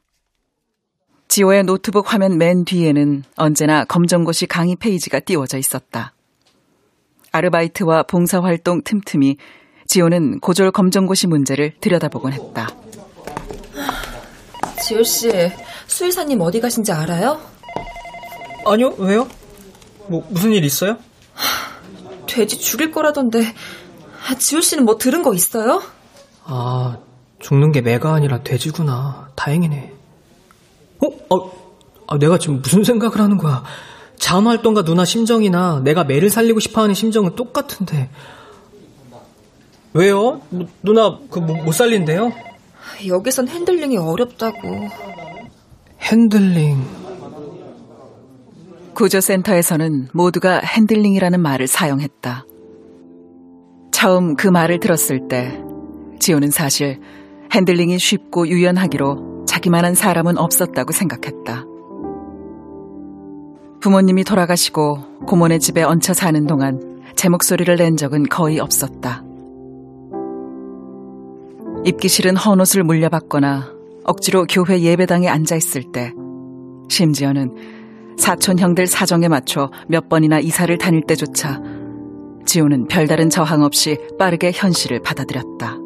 지호의 1.27 1.63
노트북 1.63 2.13
화면 2.13 2.37
맨 2.37 2.63
뒤에는 2.63 3.23
언제나 3.35 3.83
검정고시 3.83 4.45
강의 4.47 4.75
페이지가 4.77 5.19
띄워져 5.19 5.57
있었다. 5.57 6.13
아르바이트와 7.33 8.03
봉사활동 8.03 8.83
틈틈이 8.83 9.37
지호는 9.87 10.39
고졸 10.39 10.71
검정고시 10.71 11.27
문제를 11.27 11.73
들여다보곤 11.81 12.31
했다. 12.33 12.69
지호 14.81 15.03
씨, 15.03 15.29
수의사님 15.87 16.39
어디 16.41 16.61
가신지 16.61 16.91
알아요? 16.93 17.41
아니요, 18.65 18.95
왜요? 18.97 19.27
뭐, 20.07 20.25
무슨 20.29 20.53
일 20.53 20.63
있어요? 20.63 20.97
돼지 22.31 22.57
죽일 22.59 22.91
거라던데. 22.91 23.43
아, 24.27 24.35
지호 24.35 24.61
씨는 24.61 24.85
뭐 24.85 24.97
들은 24.97 25.21
거 25.21 25.33
있어요? 25.33 25.81
아, 26.45 26.97
죽는 27.39 27.71
게 27.71 27.81
매가 27.81 28.13
아니라 28.13 28.41
돼지구나. 28.41 29.31
다행이네. 29.35 29.93
어? 30.99 31.35
어, 31.35 31.51
아, 32.07 32.17
내가 32.17 32.37
지금 32.37 32.61
무슨 32.61 32.83
생각을 32.83 33.19
하는 33.19 33.37
거야? 33.37 33.63
자원활동가 34.17 34.83
누나 34.83 35.03
심정이나 35.03 35.81
내가 35.83 36.03
매를 36.03 36.29
살리고 36.29 36.59
싶어하는 36.59 36.95
심정은 36.95 37.35
똑같은데. 37.35 38.09
왜요? 39.93 40.41
뭐, 40.49 40.67
누나 40.81 41.17
그못 41.29 41.63
뭐, 41.63 41.73
살린대요? 41.73 42.31
여기선 43.07 43.49
핸들링이 43.49 43.97
어렵다고. 43.97 44.59
핸들링. 46.01 47.10
구조센터에서는 48.93 50.09
모두가 50.13 50.59
핸들링이라는 50.59 51.39
말을 51.39 51.67
사용했다. 51.67 52.45
처음 53.91 54.35
그 54.35 54.47
말을 54.47 54.79
들었을 54.79 55.27
때 55.27 55.61
지호는 56.19 56.51
사실 56.51 56.99
핸들링이 57.53 57.99
쉽고 57.99 58.47
유연하기로 58.47 59.45
자기만한 59.47 59.95
사람은 59.95 60.37
없었다고 60.37 60.91
생각했다. 60.91 61.65
부모님이 63.81 64.23
돌아가시고 64.23 65.25
고모네 65.27 65.59
집에 65.59 65.83
얹혀 65.83 66.13
사는 66.13 66.45
동안 66.45 67.01
제 67.15 67.29
목소리를 67.29 67.75
낸 67.75 67.97
적은 67.97 68.23
거의 68.29 68.59
없었다. 68.59 69.23
입기 71.83 72.07
싫은 72.07 72.37
헌옷을 72.37 72.83
물려받거나 72.83 73.73
억지로 74.03 74.45
교회 74.45 74.81
예배당에 74.81 75.27
앉아 75.27 75.55
있을 75.55 75.91
때 75.91 76.13
심지어는 76.89 77.80
사촌 78.21 78.59
형들 78.59 78.85
사정에 78.85 79.27
맞춰 79.27 79.71
몇 79.87 80.07
번이나 80.07 80.39
이사를 80.39 80.77
다닐 80.77 81.01
때조차 81.01 81.59
지호는 82.45 82.85
별다른 82.85 83.31
저항 83.31 83.63
없이 83.63 83.97
빠르게 84.19 84.51
현실을 84.53 85.01
받아들였다. 85.01 85.77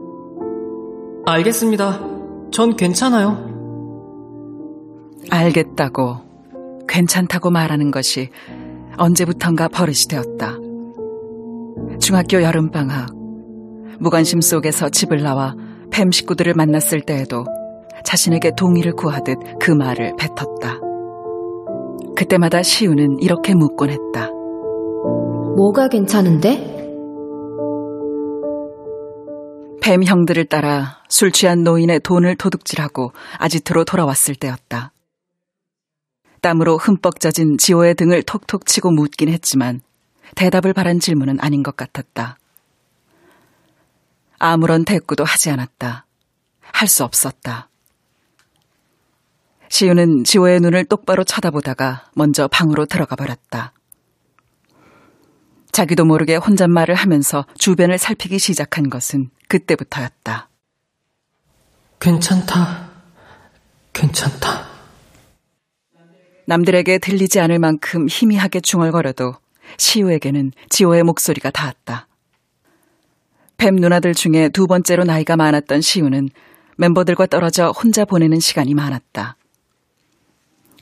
알겠습니다. 1.25 2.01
전 2.51 2.75
괜찮아요. 2.75 3.37
알겠다고, 5.31 6.17
괜찮다고 6.89 7.51
말하는 7.51 7.89
것이 7.89 8.29
언제부턴가 8.97 9.69
버릇이 9.69 10.07
되었다. 10.09 10.57
중학교 11.99 12.43
여름방학, 12.43 13.11
무관심 13.99 14.41
속에서 14.41 14.89
집을 14.89 15.23
나와 15.23 15.55
뱀 15.89 16.11
식구들을 16.11 16.53
만났을 16.53 16.99
때에도 16.99 17.45
자신에게 18.03 18.51
동의를 18.57 18.91
구하듯 18.91 19.37
그 19.61 19.71
말을 19.71 20.15
뱉었다. 20.17 20.85
그때마다 22.15 22.63
시우는 22.63 23.19
이렇게 23.19 23.53
묻곤 23.53 23.89
했다. 23.89 24.29
뭐가 25.57 25.87
괜찮은데? 25.89 26.73
뱀 29.81 30.03
형들을 30.03 30.45
따라 30.45 31.03
술 31.09 31.31
취한 31.31 31.63
노인의 31.63 31.99
돈을 31.99 32.35
도둑질하고 32.37 33.11
아지트로 33.37 33.85
돌아왔을 33.85 34.35
때였다. 34.35 34.91
땀으로 36.41 36.77
흠뻑 36.77 37.19
젖은 37.19 37.57
지호의 37.57 37.95
등을 37.95 38.23
톡톡 38.23 38.65
치고 38.65 38.91
묻긴 38.91 39.29
했지만 39.29 39.81
대답을 40.35 40.73
바란 40.73 40.99
질문은 40.99 41.39
아닌 41.39 41.63
것 41.63 41.75
같았다. 41.75 42.37
아무런 44.39 44.85
대꾸도 44.85 45.23
하지 45.23 45.49
않았다. 45.51 46.05
할 46.71 46.87
수 46.87 47.03
없었다. 47.03 47.69
시우는 49.69 50.23
지호의 50.23 50.59
눈을 50.61 50.85
똑바로 50.85 51.23
쳐다보다가 51.23 52.05
먼저 52.15 52.47
방으로 52.47 52.85
들어가 52.85 53.15
버렸다. 53.15 53.73
자기도 55.71 56.05
모르게 56.05 56.37
혼잣말을 56.37 56.95
하면서 56.95 57.45
주변을 57.57 57.97
살피기 57.97 58.39
시작한 58.39 58.89
것은 58.89 59.29
그때부터였다. 59.49 60.49
괜찮다. 61.99 62.89
괜찮다. 63.91 64.67
남들에게 66.47 66.99
들리지 66.99 67.39
않을 67.39 67.59
만큼 67.59 68.07
희미하게 68.07 68.61
중얼거려도 68.61 69.33
시우에게는 69.77 70.51
지호의 70.69 71.03
목소리가 71.03 71.49
닿았다. 71.49 72.07
뱀 73.57 73.75
누나들 73.75 74.13
중에 74.13 74.49
두 74.49 74.67
번째로 74.67 75.03
나이가 75.03 75.35
많았던 75.35 75.81
시우는 75.81 76.29
멤버들과 76.77 77.25
떨어져 77.25 77.71
혼자 77.71 78.05
보내는 78.05 78.39
시간이 78.39 78.73
많았다. 78.73 79.37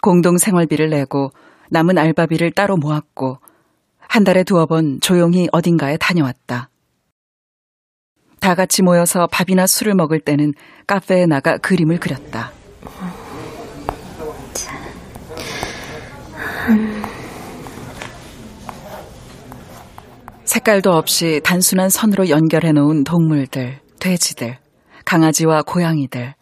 공동 0.03 0.37
생활비를 0.37 0.89
내고 0.89 1.31
남은 1.69 1.97
알바비를 1.97 2.51
따로 2.51 2.75
모았고 2.75 3.37
한 3.99 4.25
달에 4.25 4.43
두어 4.43 4.65
번 4.65 4.99
조용히 4.99 5.47
어딘가에 5.53 5.95
다녀왔다. 5.95 6.69
다 8.41 8.53
같이 8.53 8.81
모여서 8.81 9.27
밥이나 9.31 9.65
술을 9.65 9.95
먹을 9.95 10.19
때는 10.19 10.53
카페에 10.87 11.25
나가 11.25 11.57
그림을 11.57 12.01
그렸다. 12.01 12.51
색깔도 20.43 20.91
없이 20.91 21.39
단순한 21.45 21.89
선으로 21.89 22.27
연결해 22.27 22.73
놓은 22.73 23.05
동물들, 23.05 23.79
돼지들, 24.01 24.57
강아지와 25.05 25.61
고양이들, 25.61 26.35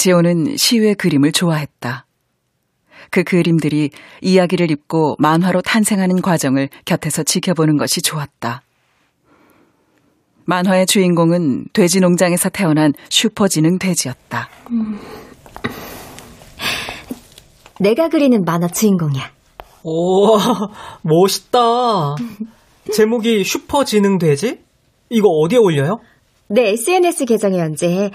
지호는 0.00 0.56
시우의 0.56 0.94
그림을 0.94 1.30
좋아했다. 1.30 2.06
그 3.10 3.22
그림들이 3.22 3.90
이야기를 4.22 4.70
입고 4.70 5.16
만화로 5.18 5.60
탄생하는 5.60 6.22
과정을 6.22 6.70
곁에서 6.86 7.22
지켜보는 7.22 7.76
것이 7.76 8.00
좋았다. 8.00 8.62
만화의 10.46 10.86
주인공은 10.86 11.66
돼지 11.74 12.00
농장에서 12.00 12.48
태어난 12.48 12.94
슈퍼지능 13.10 13.78
돼지였다. 13.78 14.48
음. 14.70 14.98
내가 17.78 18.08
그리는 18.08 18.42
만화 18.42 18.68
주인공이야. 18.68 19.30
오, 19.82 20.38
멋있다. 21.02 22.16
제목이 22.94 23.44
슈퍼지능 23.44 24.16
돼지? 24.16 24.60
이거 25.10 25.28
어디에 25.28 25.58
올려요? 25.58 26.00
내 26.48 26.70
SNS 26.70 27.26
계정에 27.26 27.58
연재해. 27.58 28.10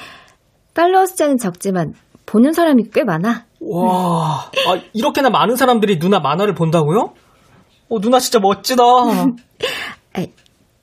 팔로워 0.75 1.05
숫자는 1.07 1.37
적지만 1.39 1.95
보는 2.27 2.53
사람이 2.53 2.89
꽤 2.93 3.03
많아. 3.03 3.45
와, 3.61 4.51
아, 4.67 4.81
이렇게나 4.93 5.29
많은 5.31 5.55
사람들이 5.55 5.97
누나 5.99 6.19
만화를 6.19 6.53
본다고요? 6.53 7.13
어, 7.89 7.99
누나 8.01 8.19
진짜 8.19 8.39
멋지다. 8.39 8.83
아, 10.13 10.25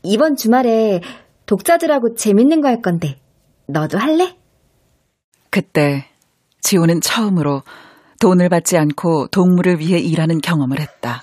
이번 0.02 0.35
주말에 0.37 1.00
독자들하고 1.46 2.14
재밌는 2.16 2.61
거 2.61 2.68
할 2.68 2.81
건데, 2.83 3.20
너도 3.66 3.98
할래? 3.98 4.37
그때 5.50 6.07
지호는 6.62 7.00
처음으로 7.00 7.62
돈을 8.20 8.48
받지 8.48 8.78
않고 8.78 9.26
동물을 9.28 9.78
위해 9.81 9.98
일하는 9.98 10.40
경험을 10.40 10.81
했다. 10.81 11.22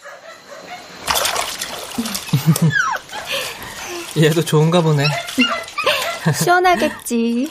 얘도 4.22 4.44
좋은가 4.44 4.82
보네. 4.82 5.06
시원하겠지. 6.36 7.50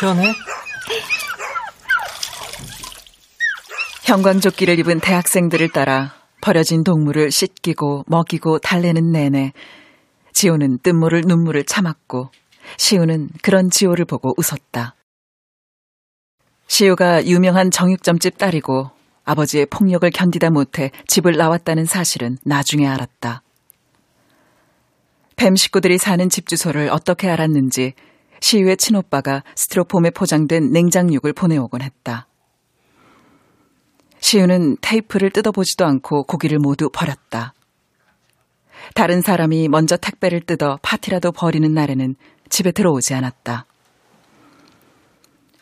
시원해? 0.00 0.32
형광조끼를 4.04 4.78
입은 4.78 5.00
대학생들을 5.00 5.68
따라 5.72 6.14
버려진 6.40 6.84
동물을 6.84 7.30
씻기고 7.30 8.04
먹이고 8.06 8.60
달래는 8.60 9.12
내내 9.12 9.52
지호는 10.32 10.78
뜬모를 10.82 11.24
눈물을 11.26 11.64
참았고 11.64 12.30
시우는 12.78 13.28
그런 13.42 13.68
지호를 13.68 14.06
보고 14.06 14.32
웃었다. 14.38 14.94
시우가 16.66 17.26
유명한 17.26 17.70
정육점집 17.70 18.38
딸이고 18.38 18.90
아버지의 19.24 19.66
폭력을 19.66 20.08
견디다 20.10 20.48
못해 20.48 20.92
집을 21.08 21.36
나왔다는 21.36 21.84
사실은 21.84 22.38
나중에 22.42 22.88
알았다. 22.88 23.42
뱀 25.36 25.56
식구들이 25.56 25.98
사는 25.98 26.26
집 26.30 26.48
주소를 26.48 26.88
어떻게 26.88 27.28
알았는지 27.28 27.92
시우의 28.40 28.76
친오빠가 28.76 29.42
스티로폼에 29.54 30.10
포장된 30.10 30.72
냉장육을 30.72 31.32
보내오곤 31.32 31.82
했다. 31.82 32.26
시우는 34.20 34.76
테이프를 34.80 35.30
뜯어보지도 35.30 35.84
않고 35.86 36.24
고기를 36.24 36.58
모두 36.58 36.90
버렸다. 36.90 37.54
다른 38.94 39.20
사람이 39.20 39.68
먼저 39.68 39.96
택배를 39.96 40.40
뜯어 40.40 40.78
파티라도 40.82 41.32
버리는 41.32 41.72
날에는 41.72 42.16
집에 42.48 42.72
들어오지 42.72 43.14
않았다. 43.14 43.66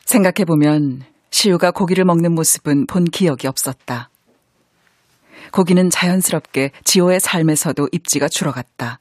생각해보면 0.05 1.03
시우가 1.31 1.73
고기를 1.73 2.05
먹는 2.05 2.35
모습은 2.35 2.87
본 2.87 3.05
기억이 3.05 3.47
없었다. 3.47 4.11
고기는 5.53 5.91
자연스럽게 5.91 6.73
지호의 6.85 7.21
삶에서도 7.21 7.89
입지가 7.93 8.29
줄어갔다. 8.29 8.99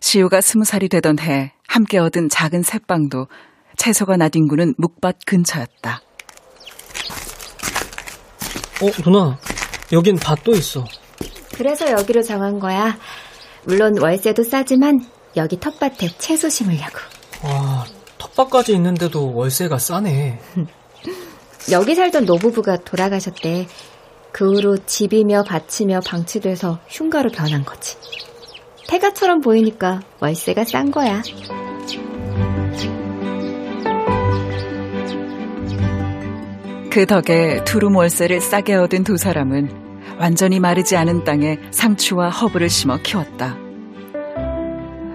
시우가 0.00 0.40
스무 0.40 0.64
살이 0.64 0.88
되던 0.88 1.18
해 1.18 1.52
함께 1.66 1.98
얻은 1.98 2.28
작은 2.28 2.62
새빵도 2.62 3.28
채소가 3.76 4.16
나뒹구는 4.16 4.74
묵밭 4.76 5.18
근처였다. 5.26 6.02
어, 8.82 9.02
누나. 9.02 9.38
여긴 9.92 10.16
밭도 10.16 10.52
있어. 10.52 10.84
그래서 11.54 11.90
여기로 11.90 12.22
정한 12.22 12.58
거야. 12.60 12.96
물론 13.64 13.98
월세도 14.00 14.44
싸지만 14.44 15.04
여기 15.36 15.58
텃밭에 15.58 16.16
채소 16.18 16.48
심으려고. 16.48 16.98
와, 17.44 17.84
텃밭까지 18.18 18.72
있는데도 18.74 19.34
월세가 19.34 19.78
싸네. 19.78 20.40
여기 21.70 21.94
살던 21.94 22.24
노부부가 22.24 22.78
돌아가셨대. 22.78 23.66
그 24.32 24.52
후로 24.52 24.78
집이며 24.86 25.44
밭이며 25.44 26.00
방치돼서 26.06 26.78
흉가로 26.88 27.30
변한 27.30 27.64
거지. 27.64 27.96
태가처럼 28.88 29.40
보이니까 29.40 30.00
월세가 30.20 30.64
싼 30.64 30.90
거야. 30.90 31.22
그 36.90 37.06
덕에 37.06 37.62
두루 37.64 37.94
월세를 37.94 38.40
싸게 38.40 38.74
얻은 38.74 39.04
두 39.04 39.16
사람은 39.16 39.70
완전히 40.18 40.58
마르지 40.58 40.96
않은 40.96 41.22
땅에 41.24 41.58
상추와 41.70 42.30
허브를 42.30 42.68
심어 42.70 42.96
키웠다. 42.96 43.56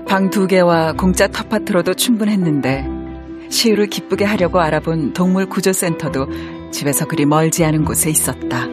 방 0.08 0.30
두 0.30 0.46
개와 0.46 0.94
공짜 0.94 1.28
텃밭으로도 1.28 1.96
충분했는데 1.96 3.50
시우를 3.50 3.88
기쁘게 3.88 4.24
하려고 4.24 4.62
알아본 4.62 5.14
동물 5.14 5.48
구조센터도 5.48 6.28
집에서 6.72 7.06
그리 7.06 7.26
멀지 7.26 7.66
않은 7.66 7.84
곳에 7.84 8.12
있었다. 8.12 8.68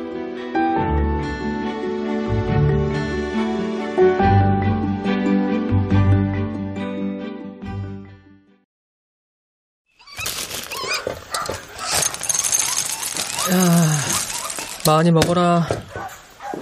많이 14.97 15.13
먹어라. 15.13 15.67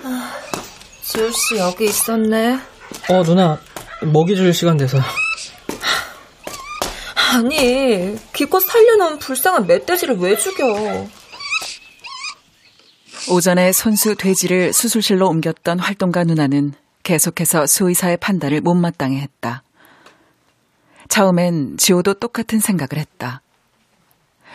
아, 0.04 0.32
지우 1.02 1.32
씨 1.32 1.56
여기 1.56 1.86
있었네. 1.86 2.58
어, 3.10 3.22
누나. 3.24 3.58
먹이 4.02 4.36
줄 4.36 4.52
시간 4.52 4.76
돼서. 4.76 4.98
아니, 7.32 8.16
기껏 8.34 8.60
살려놓은 8.60 9.18
불쌍한 9.18 9.66
멧돼지를 9.66 10.18
왜 10.18 10.36
죽여? 10.36 11.06
오전에 13.30 13.72
손수 13.72 14.14
돼지를 14.14 14.72
수술실로 14.72 15.26
옮겼던 15.28 15.78
활동가 15.78 16.24
누나는 16.24 16.74
계속해서 17.02 17.66
수의사의 17.66 18.18
판단을 18.18 18.60
못마땅해 18.60 19.20
했다. 19.20 19.62
처음엔 21.08 21.78
지호도 21.78 22.14
똑같은 22.14 22.60
생각을 22.60 23.00
했다. 23.00 23.40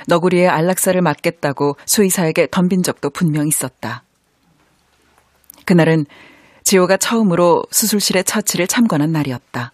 너구리의 0.08 0.50
안락사를 0.50 1.00
맡겠다고 1.02 1.78
수의사에게 1.86 2.48
덤빈 2.52 2.84
적도 2.84 3.10
분명 3.10 3.48
있었다. 3.48 4.04
그날은 5.66 6.06
지호가 6.64 6.98
처음으로 6.98 7.64
수술실의 7.72 8.24
처치를 8.24 8.68
참관한 8.68 9.12
날이었다. 9.12 9.72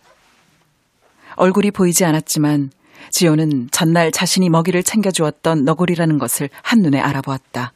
얼굴이 1.36 1.72
보이지 1.72 2.04
않았지만 2.06 2.72
지호는 3.12 3.70
전날 3.72 4.12
자신이 4.12 4.50
먹이를 4.50 4.84
챙겨주었던 4.84 5.64
너구리라는 5.64 6.18
것을 6.18 6.50
한눈에 6.62 7.00
알아보았다. 7.00 7.74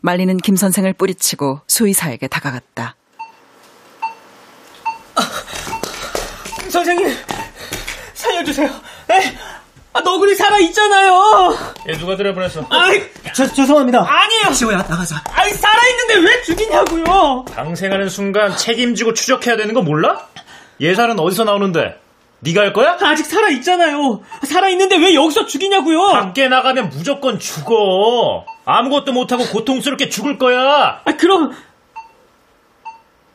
말리는 0.00 0.36
김 0.38 0.56
선생을 0.56 0.92
뿌리치고 0.92 1.60
수의사에게 1.66 2.28
다가갔다. 2.28 2.96
아, 5.14 5.20
선생님, 6.70 7.08
살려주세요. 8.14 8.68
에? 8.68 9.57
아, 9.98 10.00
너구리 10.02 10.34
살아있잖아요! 10.36 11.56
얘 11.88 11.92
누가 11.98 12.16
들여보냈어? 12.16 12.64
아이, 12.70 13.02
저, 13.34 13.52
죄송합니다. 13.52 14.06
아니에요! 14.08 14.52
지호야, 14.54 14.76
나가자. 14.76 15.22
아이, 15.32 15.50
살아있는데 15.52 16.14
왜 16.20 16.42
죽이냐고요! 16.42 17.44
당생하는 17.52 18.08
순간 18.08 18.56
책임지고 18.56 19.14
추적해야 19.14 19.56
되는 19.56 19.74
거 19.74 19.82
몰라? 19.82 20.28
예산은 20.80 21.18
어디서 21.18 21.42
나오는데? 21.44 22.00
네가 22.40 22.60
할 22.60 22.72
거야? 22.72 22.96
아직 23.00 23.26
살아있잖아요. 23.26 24.22
살아있는데 24.44 24.98
왜 24.98 25.14
여기서 25.16 25.46
죽이냐고요! 25.46 26.12
밖에 26.12 26.46
나가면 26.46 26.90
무조건 26.90 27.40
죽어. 27.40 28.44
아무것도 28.64 29.12
못하고 29.12 29.44
고통스럽게 29.46 30.08
죽을 30.10 30.38
거야. 30.38 31.00
아, 31.04 31.16
그럼 31.18 31.50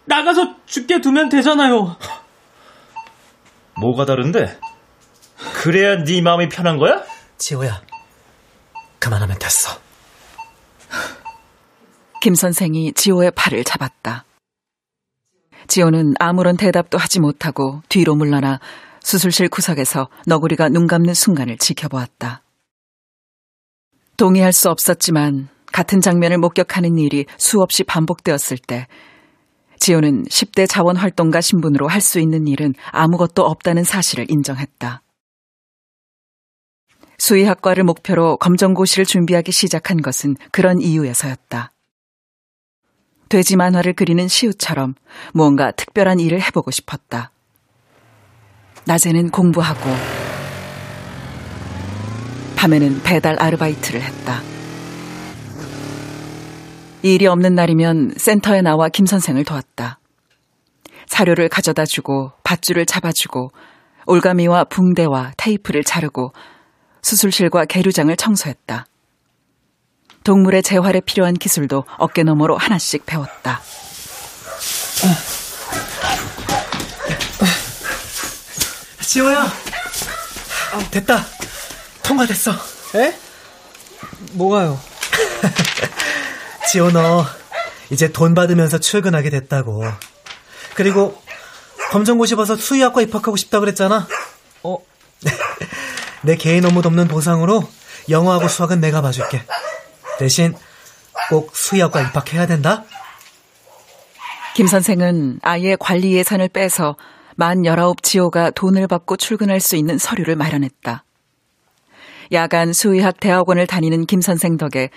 나가서 0.06 0.56
죽게 0.65 1.02
두면 1.02 1.28
되잖아요. 1.28 1.97
뭐가 3.82 4.06
다른데? 4.06 4.60
그래야 5.51 6.03
네 6.03 6.21
마음이 6.21 6.49
편한 6.49 6.77
거야? 6.77 7.03
지호야, 7.38 7.82
그만하면 8.99 9.38
됐어. 9.39 9.79
김 12.21 12.36
선생이 12.36 12.93
지호의 12.93 13.32
팔을 13.32 13.63
잡았다. 13.63 14.25
지호는 15.67 16.13
아무런 16.19 16.58
대답도 16.58 16.97
하지 16.97 17.19
못하고 17.19 17.82
뒤로 17.89 18.15
물러나 18.15 18.60
수술실 19.01 19.49
구석에서 19.49 20.08
너구리가 20.25 20.69
눈 20.69 20.88
감는 20.88 21.13
순간을 21.13 21.58
지켜보았다. 21.58 22.41
동의할 24.17 24.53
수 24.53 24.69
없었지만 24.69 25.49
같은 25.71 25.99
장면을 25.99 26.38
목격하는 26.38 26.97
일이 26.97 27.25
수없이 27.38 27.84
반복되었을 27.84 28.58
때 28.58 28.88
지호는 29.79 30.23
10대 30.25 30.69
자원활동가 30.69 31.41
신분으로 31.41 31.88
할 31.89 31.99
수 31.99 32.19
있는 32.19 32.47
일은 32.47 32.73
아무것도 32.91 33.43
없다는 33.43 33.84
사실을 33.84 34.25
인정했다. 34.29 35.03
수의학과를 37.24 37.86
목표로 37.86 38.36
검정고시를 38.36 39.06
준비하기 39.06 39.54
시작한 39.54 40.02
것은 40.02 40.36
그런 40.52 40.82
이유에서였다. 40.82 41.72
돼지 43.30 43.56
만화를 43.56 43.94
그리는 43.94 44.28
시우처럼 44.28 44.96
무언가 45.34 45.72
특별한 45.72 46.20
일을 46.20 46.42
해보고 46.42 46.70
싶었다. 46.72 47.32
낮에는 48.84 49.30
공부하고 49.32 49.90
밤에는 52.58 53.04
배달 53.04 53.42
아르바이트를 53.42 54.02
했다. 54.02 54.42
일이 57.04 57.26
없는 57.28 57.56
날이면 57.56 58.16
센터에 58.18 58.62
나와 58.62 58.90
김 58.90 59.06
선생을 59.06 59.46
도왔다. 59.46 59.98
사료를 61.06 61.48
가져다 61.48 61.86
주고 61.86 62.34
밧줄을 62.44 62.86
잡아주고 62.86 63.54
올가미와 64.08 64.66
붕대와 64.66 65.32
테이프를 65.38 65.86
자르고 65.86 66.34
수술실과 67.04 67.66
계류장을 67.66 68.16
청소했다. 68.16 68.88
동물의 70.24 70.63
재활에 70.63 71.02
필요한 71.02 71.36
기술도 71.36 71.84
어깨너머로 71.98 72.58
하나씩 72.58 73.06
배웠다. 73.06 73.62
지호야, 79.02 79.46
됐다. 80.89 81.26
통과됐어. 82.04 82.52
에? 82.96 83.16
뭐가요? 84.32 84.80
지호 86.72 86.89
너 86.92 87.26
이제 87.92 88.12
돈 88.12 88.34
받으면서 88.34 88.80
출근하게 88.80 89.30
됐다고. 89.30 89.84
그리고 90.74 91.22
검정고시 91.92 92.36
봐서 92.36 92.56
수의학과 92.56 93.02
입학하고 93.02 93.36
싶다 93.36 93.60
그랬잖아. 93.60 94.08
어? 94.63 94.78
내 96.24 96.36
개인 96.36 96.66
업무 96.66 96.82
돕는 96.82 97.08
보상으로 97.08 97.64
영어하고 98.10 98.48
수학은 98.48 98.80
내가 98.80 99.02
봐줄게. 99.02 99.42
대신 100.20 100.54
꼭 101.30 101.56
수의학과 101.56 102.02
입학해야 102.02 102.48
된다. 102.48 102.84
김 104.56 104.68
선생은 104.68 105.40
아이의 105.42 105.78
관리 105.80 106.14
예산을 106.14 106.50
빼서 106.50 106.96
만 107.36 107.64
19 107.66 107.96
지호가 108.04 108.52
돈을 108.52 108.88
받고 108.88 109.18
출근할 109.18 109.60
수 109.60 109.76
있는 109.76 109.98
서류를 109.98 110.36
마련했다. 110.36 111.04
야간 112.32 112.74
수의학 112.74 113.20
대학원을 113.20 113.68
다니는 113.68 114.06
김 114.06 114.22
선생 114.22 114.58
덕에 114.58 114.90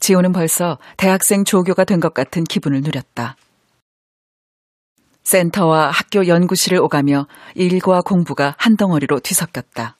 지호는 0.00 0.32
벌써 0.32 0.78
대학생 0.96 1.44
조교가 1.44 1.84
된 1.84 2.00
것 2.00 2.14
같은 2.14 2.44
기분을 2.44 2.80
누렸다. 2.82 3.36
센터와 5.24 5.90
학교 5.90 6.26
연구실을 6.26 6.78
오가며 6.78 7.26
일과 7.54 8.00
공부가 8.02 8.54
한 8.58 8.76
덩어리로 8.76 9.20
뒤섞였다. 9.20 9.96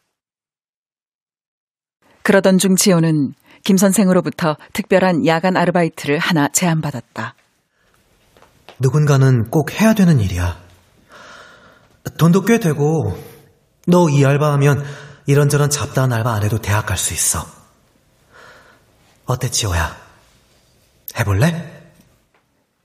그러던 2.30 2.58
중 2.58 2.76
지호는 2.76 3.34
김 3.64 3.76
선생으로부터 3.76 4.56
특별한 4.72 5.26
야간 5.26 5.56
아르바이트를 5.56 6.20
하나 6.20 6.46
제안받았다. 6.46 7.34
누군가는 8.78 9.50
꼭 9.50 9.72
해야 9.72 9.94
되는 9.94 10.20
일이야. 10.20 10.56
돈도 12.18 12.42
꽤 12.42 12.60
되고 12.60 13.18
너 13.88 14.08
이 14.08 14.24
알바하면 14.24 14.84
이런저런 15.26 15.70
잡다한 15.70 16.12
알바 16.12 16.32
안 16.32 16.44
해도 16.44 16.58
대학 16.60 16.86
갈 16.86 16.96
수 16.96 17.12
있어. 17.14 17.44
어때 19.24 19.50
지호야? 19.50 19.96
해볼래? 21.18 21.82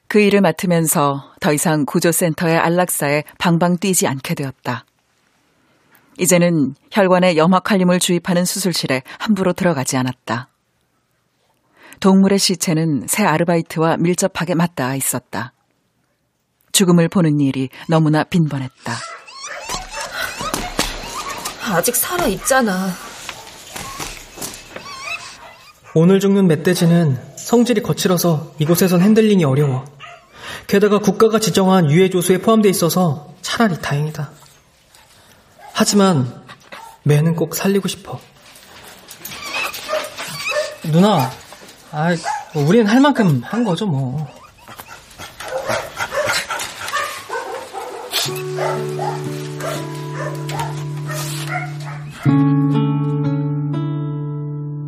그 0.08 0.20
일을 0.22 0.42
맡으면서 0.42 1.34
더 1.40 1.54
이상 1.54 1.86
구조센터의 1.86 2.58
안락사에 2.58 3.24
방방 3.38 3.78
뛰지 3.78 4.08
않게 4.08 4.34
되었다. 4.34 4.86
이제는 6.18 6.76
혈관에 6.92 7.38
염화칼륨을 7.38 8.00
주입하는 8.00 8.46
수술실에 8.46 9.04
함부로 9.18 9.54
들어가지 9.54 9.98
않았다. 9.98 10.50
동물의 12.00 12.40
시체는 12.40 13.06
새 13.08 13.24
아르바이트와 13.24 13.98
밀접하게 13.98 14.56
맞닿아 14.56 14.96
있었다. 14.96 15.54
죽음을 16.72 17.08
보는 17.08 17.40
일이 17.40 17.70
너무나 17.88 18.24
빈번했다. 18.24 18.94
아직 21.72 21.96
살아 21.96 22.28
있잖아. 22.28 22.90
오늘 25.94 26.20
죽는 26.20 26.48
멧돼지는 26.48 27.18
성질이 27.38 27.82
거칠어서 27.82 28.54
이곳에선 28.60 29.02
핸들링이 29.02 29.46
어려워. 29.46 29.86
게다가 30.68 31.00
국가가 31.00 31.40
지정한 31.40 31.90
유해조수에 31.90 32.40
포함돼 32.40 32.68
있어서 32.70 33.34
차라리 33.42 33.80
다행이다. 33.82 34.32
하지만 35.78 36.42
매는 37.04 37.36
꼭 37.36 37.54
살리고 37.54 37.90
싶어. 37.90 38.18
누나, 40.84 41.30
아, 41.92 42.16
우리는 42.56 42.88
할 42.88 43.02
만큼 43.02 43.42
한 43.44 43.66
거죠, 43.66 43.86
뭐. 43.86 44.26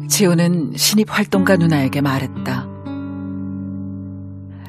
지호는 0.09 0.71
신입 0.77 1.11
활동가 1.11 1.57
누나에게 1.57 1.99
말했다. 1.99 2.65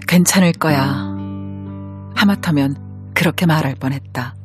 괜찮을 0.09 0.53
거야. 0.55 1.17
하마터면 2.17 3.13
그렇게 3.15 3.47
말할 3.47 3.77
뻔했다. 3.77 4.38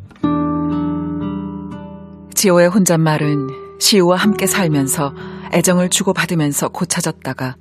지호의 2.43 2.67
혼잣말은 2.67 3.79
시우와 3.79 4.17
함께 4.17 4.47
살면서 4.47 5.15
애정을 5.53 5.87
주고받으면서 5.87 6.67
고쳐졌다가 6.67 7.55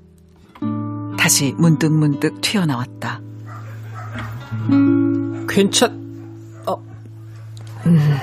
다시 1.17 1.55
문득문득 1.57 2.41
튀어나왔다. 2.41 3.21
괜찮, 5.49 5.93
어, 6.67 6.83
음. 7.87 8.17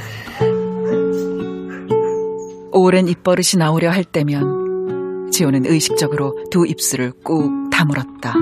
오랜 2.73 3.07
입버릇이 3.07 3.57
나오려 3.57 3.89
할 3.89 4.03
때면 4.03 5.31
지호는 5.31 5.65
의식적으로 5.65 6.35
두 6.51 6.67
입술을 6.67 7.13
꾹 7.23 7.69
다물었다. 7.71 8.33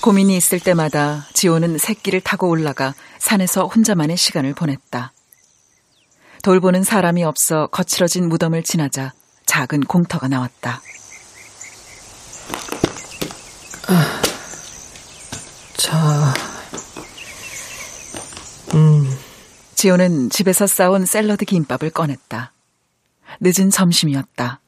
고민이 0.00 0.34
있을 0.34 0.60
때마다 0.60 1.26
지호는 1.34 1.76
새끼를 1.76 2.22
타고 2.22 2.48
올라가 2.48 2.94
산에서 3.18 3.66
혼자만의 3.66 4.16
시간을 4.16 4.54
보냈다. 4.54 5.12
돌보는 6.42 6.84
사람이 6.84 7.22
없어 7.22 7.66
거칠어진 7.66 8.28
무덤을 8.30 8.62
지나자 8.62 9.12
작은 9.44 9.80
공터가 9.80 10.26
나왔다. 10.26 10.80
아, 13.88 14.22
자, 15.76 16.34
음. 18.74 19.18
지호는 19.74 20.30
집에서 20.30 20.66
싸온 20.66 21.04
샐러드 21.04 21.44
김밥을 21.44 21.90
꺼냈다. 21.90 22.52
늦은 23.40 23.70
점심이었다. 23.70 24.60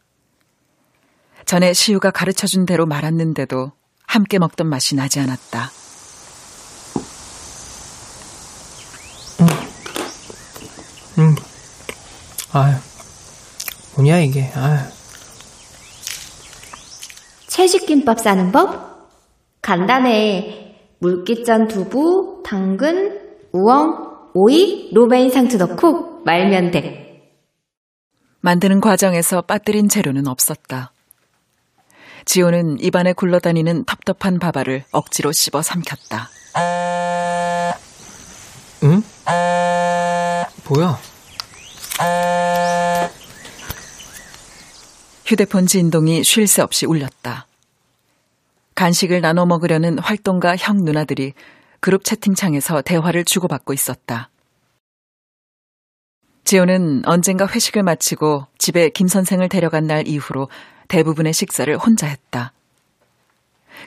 전에 1.47 1.73
시우가 1.73 2.11
가르쳐준 2.11 2.67
대로 2.67 2.85
말았는데도 2.85 3.73
함께 4.13 4.39
먹던 4.39 4.69
맛이 4.69 4.95
나지 4.95 5.21
않았다. 5.21 5.71
음. 9.41 9.47
음. 11.19 11.35
아유, 12.53 12.75
뭐냐 13.97 14.19
이게, 14.19 14.53
아유. 14.55 14.81
채식김밥 17.47 18.21
싸는 18.21 18.53
법? 18.53 19.09
간단해. 19.63 20.77
물기짠 20.99 21.69
두부, 21.69 22.43
당근, 22.45 23.19
우엉, 23.53 24.31
오이, 24.35 24.91
로메인 24.93 25.31
상추 25.31 25.57
넣고 25.57 26.23
말면 26.27 26.71
돼. 26.71 27.33
만드는 28.43 28.83
과정에서 28.83 29.41
빠뜨린 29.41 29.89
재료는 29.89 30.27
없었다. 30.27 30.92
지호는 32.25 32.81
입안에 32.81 33.13
굴러다니는 33.13 33.85
텁텁한 33.85 34.39
밥알을 34.39 34.85
억지로 34.93 35.33
씹어 35.33 35.63
삼켰다. 35.63 36.31
응? 38.85 39.03
뭐야? 40.69 40.99
휴대폰 45.25 45.67
진동이 45.67 46.25
쉴 46.25 46.47
새 46.47 46.63
없이 46.63 46.87
울렸다. 46.87 47.47
간식을 48.75 49.21
나눠 49.21 49.47
먹으려는 49.47 49.99
활동가 49.99 50.57
형 50.57 50.79
누나들이 50.85 51.35
그룹 51.81 52.05
채팅창에서 52.05 52.83
대화를 52.83 53.25
주고받고 53.25 53.73
있었다. 53.73 54.31
지호는 56.45 57.03
언젠가 57.07 57.47
회식을 57.47 57.83
마치고 57.83 58.47
집에 58.59 58.89
김 58.89 59.07
선생을 59.09 59.49
데려간 59.49 59.87
날 59.87 60.07
이후로 60.09 60.49
대부분의 60.93 61.33
식사를 61.33 61.75
혼자 61.79 62.07
했다. 62.07 62.53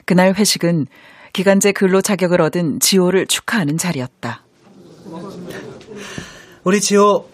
그날 0.06 0.34
회식은 0.34 0.86
기간제 1.32 1.70
근로 1.70 2.00
자격을 2.00 2.40
얻은 2.40 2.80
지호를 2.80 3.28
축하하는 3.28 3.78
자리였다. 3.78 4.42
우리 6.64 6.80
지호 6.80 7.28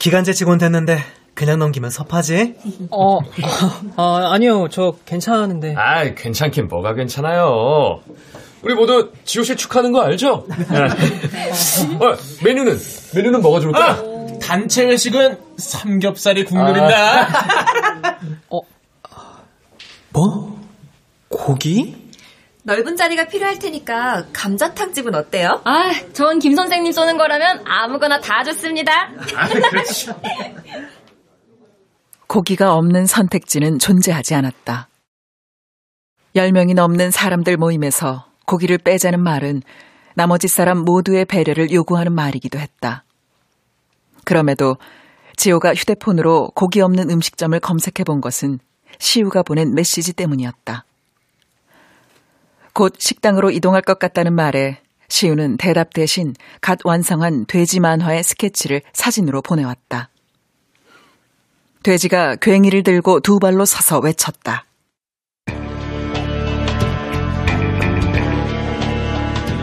기간제 0.00 0.32
직원 0.32 0.58
됐는데 0.58 0.98
그냥 1.34 1.60
넘기면 1.60 1.90
섭하지? 1.90 2.56
어, 2.90 3.20
아, 3.96 4.32
아니요. 4.32 4.66
저 4.68 4.96
괜찮은데. 5.04 5.76
아, 5.76 6.12
괜찮긴 6.12 6.66
뭐가 6.66 6.94
괜찮아요. 6.94 8.00
우리 8.62 8.74
모두 8.74 9.12
지호 9.24 9.44
씨 9.44 9.54
축하하는 9.54 9.92
거 9.92 10.00
알죠? 10.02 10.44
어, 12.00 12.16
메뉴는 12.42 12.78
메뉴는 13.14 13.42
뭐가 13.42 13.60
좋을까? 13.60 13.90
아, 13.92 14.02
단체 14.42 14.86
회식은 14.86 15.38
삼겹살이 15.56 16.44
국물인다. 16.44 17.20
아. 17.22 18.18
어, 18.50 18.60
뭐? 20.14 20.58
고기? 21.28 22.02
넓은 22.62 22.96
자리가 22.96 23.26
필요할 23.26 23.58
테니까 23.58 24.26
감자탕집은 24.32 25.14
어때요? 25.14 25.60
아, 25.64 25.92
전 26.14 26.38
김 26.38 26.54
선생님 26.54 26.92
쏘는 26.92 27.18
거라면 27.18 27.62
아무거나 27.66 28.20
다 28.20 28.42
좋습니다. 28.44 28.92
아. 29.36 29.48
고기가 32.26 32.74
없는 32.74 33.06
선택지는 33.06 33.78
존재하지 33.78 34.34
않았다. 34.34 34.88
10명이 36.34 36.74
넘는 36.74 37.10
사람들 37.10 37.56
모임에서 37.56 38.24
고기를 38.46 38.78
빼자는 38.78 39.22
말은 39.22 39.62
나머지 40.14 40.48
사람 40.48 40.78
모두의 40.78 41.24
배려를 41.26 41.70
요구하는 41.70 42.12
말이기도 42.12 42.58
했다. 42.58 43.04
그럼에도 44.24 44.76
지호가 45.36 45.74
휴대폰으로 45.74 46.50
고기 46.54 46.80
없는 46.80 47.10
음식점을 47.10 47.58
검색해 47.60 48.04
본 48.06 48.20
것은 48.20 48.58
시우가 48.98 49.42
보낸 49.42 49.74
메시지 49.74 50.12
때문이었다. 50.12 50.84
곧 52.72 52.94
식당으로 52.98 53.50
이동할 53.50 53.82
것 53.82 53.98
같다는 53.98 54.34
말에 54.34 54.80
시우는 55.08 55.58
대답 55.58 55.92
대신 55.92 56.34
갓 56.60 56.78
완성한 56.84 57.46
돼지 57.46 57.78
만화의 57.80 58.24
스케치를 58.24 58.82
사진으로 58.92 59.42
보내왔다. 59.42 60.10
돼지가 61.84 62.36
괭이를 62.36 62.82
들고 62.82 63.20
두 63.20 63.38
발로 63.38 63.64
서서 63.64 64.00
외쳤다. 64.00 64.64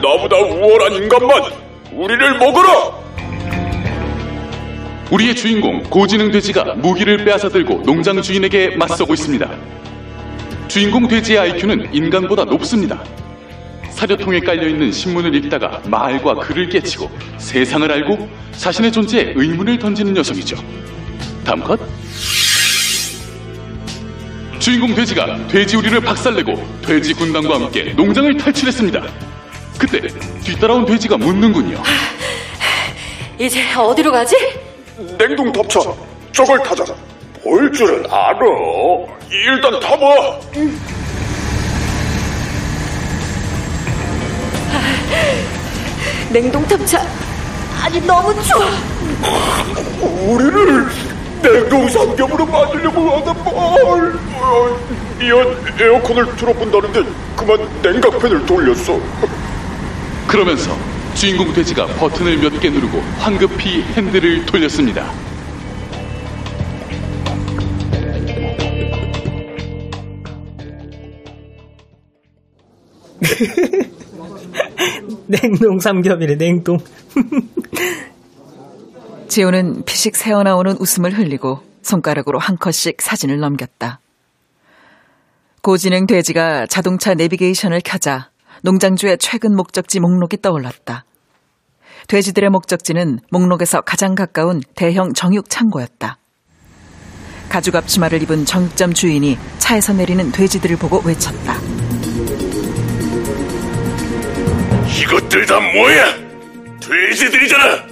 나보다 0.01 0.37
우월한 0.37 0.93
인간만 0.93 1.43
우리를 1.93 2.37
먹어라! 2.39 3.00
우리의 5.11 5.35
주인공 5.35 5.83
고지능 5.83 6.31
돼지가 6.31 6.75
무기를 6.75 7.17
빼앗아 7.25 7.49
들고 7.49 7.83
농장 7.83 8.21
주인에게 8.21 8.77
맞서고 8.77 9.13
있습니다. 9.13 9.49
주인공 10.69 11.05
돼지의 11.07 11.37
IQ는 11.37 11.93
인간보다 11.93 12.45
높습니다. 12.45 13.03
사료통에 13.89 14.39
깔려있는 14.39 14.93
신문을 14.93 15.35
읽다가 15.35 15.81
말과 15.85 16.33
글을 16.35 16.69
깨치고 16.69 17.11
세상을 17.37 17.91
알고 17.91 18.29
자신의 18.53 18.91
존재에 18.93 19.33
의문을 19.35 19.79
던지는 19.79 20.13
녀석이죠. 20.13 20.55
다음 21.43 21.61
컷. 21.61 21.77
주인공 24.59 24.95
돼지가 24.95 25.47
돼지우리를 25.47 25.99
박살내고 25.99 26.81
돼지 26.85 27.13
군단과 27.13 27.55
함께 27.55 27.93
농장을 27.97 28.37
탈출했습니다. 28.37 29.03
그때 29.77 29.99
뒤따라온 30.43 30.85
돼지가 30.85 31.17
묻는군요. 31.17 31.83
이제 33.37 33.73
어디로 33.75 34.11
가지? 34.11 34.35
냉동 35.17 35.51
탑차 35.51 35.79
저걸 36.31 36.59
타자. 36.63 36.83
볼 37.43 37.71
줄은 37.71 38.05
알아. 38.09 38.39
일단 39.31 39.79
타봐. 39.79 40.39
냉동 46.31 46.65
탑차 46.67 47.01
아니 47.83 47.99
너무 48.05 48.33
추워. 48.43 48.65
우리를 50.27 50.87
냉동 51.41 51.89
삼겹으로 51.89 52.45
만들려고 52.45 53.09
하다 53.17 53.33
뭘. 53.33 54.19
어, 54.35 54.77
미안 55.17 55.55
에어컨을 55.79 56.35
틀어본다는데 56.35 57.03
그만 57.35 57.67
냉각팬을 57.81 58.45
돌렸어. 58.45 58.99
그러면서 60.27 60.71
주인공 61.15 61.53
돼지가 61.53 61.85
버튼을 61.97 62.37
몇 62.37 62.59
개 62.59 62.69
누르고 62.69 62.99
황급히 63.19 63.81
핸들을 63.95 64.45
돌렸습니다. 64.45 65.11
냉동 75.27 75.79
삼겹이래, 75.79 76.37
냉동. 76.37 76.77
지호는 79.27 79.83
피식 79.85 80.15
새어나오는 80.15 80.75
웃음을 80.79 81.17
흘리고 81.17 81.61
손가락으로 81.81 82.39
한 82.39 82.57
컷씩 82.57 83.01
사진을 83.01 83.39
넘겼다. 83.39 83.99
고지능 85.61 86.07
돼지가 86.07 86.65
자동차 86.65 87.13
내비게이션을 87.13 87.81
켜자 87.83 88.29
농장주의 88.61 89.17
최근 89.17 89.55
목적지 89.55 89.99
목록이 89.99 90.37
떠올랐다. 90.41 91.05
돼지들의 92.07 92.49
목적지는 92.49 93.19
목록에서 93.31 93.81
가장 93.81 94.15
가까운 94.15 94.61
대형 94.75 95.13
정육 95.13 95.49
창고였다. 95.49 96.17
가죽 97.49 97.75
앞치마를 97.75 98.21
입은 98.23 98.45
정육점 98.45 98.93
주인이 98.93 99.37
차에서 99.57 99.93
내리는 99.93 100.31
돼지들을 100.31 100.77
보고 100.77 101.01
외쳤다. 101.05 101.57
이것들 105.01 105.45
다 105.45 105.59
뭐야 105.59 106.15
돼지들이잖아 106.79 107.85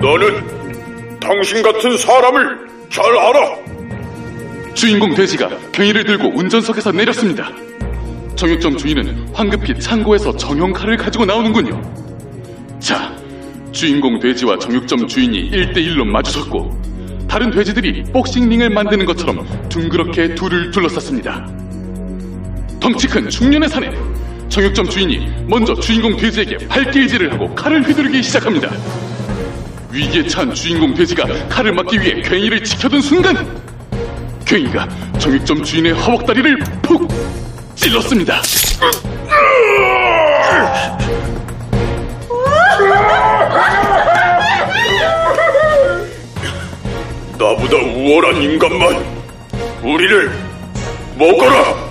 너는 0.00 1.20
당신 1.20 1.62
같은 1.62 1.96
사람을 1.96 2.88
잘 2.88 3.04
알아 3.04 4.74
주인공 4.74 5.14
돼지가 5.14 5.48
괭이를 5.72 6.04
들고 6.04 6.36
운전석에서 6.36 6.92
내렸습니다. 6.92 7.50
정육점 8.36 8.76
주인은 8.76 9.30
황급히 9.32 9.78
창고에서 9.78 10.36
정형 10.36 10.72
칼을 10.72 10.96
가지고 10.96 11.24
나오는군요. 11.24 11.80
자, 12.78 13.14
주인공 13.72 14.18
돼지와 14.18 14.58
정육점 14.58 15.06
주인이 15.06 15.50
1대1로 15.50 16.04
마주섰고 16.04 17.26
다른 17.28 17.50
돼지들이 17.50 18.02
복싱링을 18.12 18.70
만드는 18.70 19.06
것처럼 19.06 19.46
둥그렇게 19.68 20.34
둘을 20.34 20.70
둘러쌌습니다. 20.70 21.46
덩치 22.80 23.06
큰 23.06 23.28
중년의 23.28 23.68
사내 23.68 23.90
정육점 24.48 24.88
주인이 24.88 25.44
먼저 25.46 25.74
주인공 25.74 26.16
돼지에게 26.16 26.66
발길질을 26.66 27.32
하고 27.32 27.54
칼을 27.54 27.86
휘두르기 27.86 28.22
시작합니다. 28.22 28.70
위기에 29.92 30.26
찬 30.26 30.52
주인공 30.52 30.94
돼지가 30.94 31.26
칼을 31.48 31.72
막기 31.72 32.00
위해 32.00 32.20
괭이를 32.22 32.64
지켜둔 32.64 33.00
순간 33.00 33.36
괭이가 34.44 34.88
정육점 35.18 35.62
주인의 35.62 35.92
허벅다리를 35.92 36.58
푹 36.82 37.08
찔렀습니다. 37.80 38.42
나보다 47.38 47.76
우월한 47.76 48.42
인간만 48.42 49.02
우리를 49.82 50.30
먹어라 51.18 51.90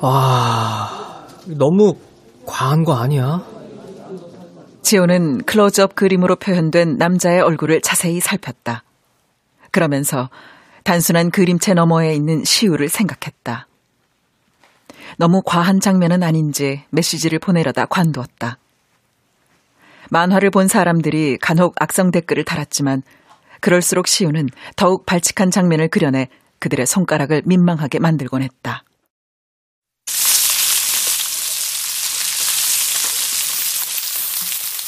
와, 0.00 1.26
너무 1.46 1.96
과한 2.44 2.84
거 2.84 2.94
아니야? 2.94 3.44
지호는 4.82 5.44
클로즈업 5.44 5.94
그림으로 5.94 6.36
표현된 6.36 6.96
남자의 6.96 7.40
얼굴을 7.40 7.80
자세히 7.80 8.20
살폈다. 8.20 8.84
그러면서 9.76 10.30
단순한 10.84 11.30
그림체 11.30 11.74
너머에 11.74 12.14
있는 12.14 12.44
시우를 12.44 12.88
생각했다. 12.88 13.68
너무 15.18 15.42
과한 15.44 15.80
장면은 15.80 16.22
아닌지 16.22 16.82
메시지를 16.88 17.38
보내려다 17.38 17.84
관두었다. 17.84 18.56
만화를 20.08 20.50
본 20.50 20.66
사람들이 20.66 21.36
간혹 21.36 21.74
악성 21.78 22.10
댓글을 22.10 22.46
달았지만 22.46 23.02
그럴수록 23.60 24.08
시우는 24.08 24.48
더욱 24.76 25.04
발칙한 25.04 25.50
장면을 25.50 25.88
그려내 25.88 26.28
그들의 26.58 26.86
손가락을 26.86 27.42
민망하게 27.44 27.98
만들곤 27.98 28.40
했다. 28.40 28.82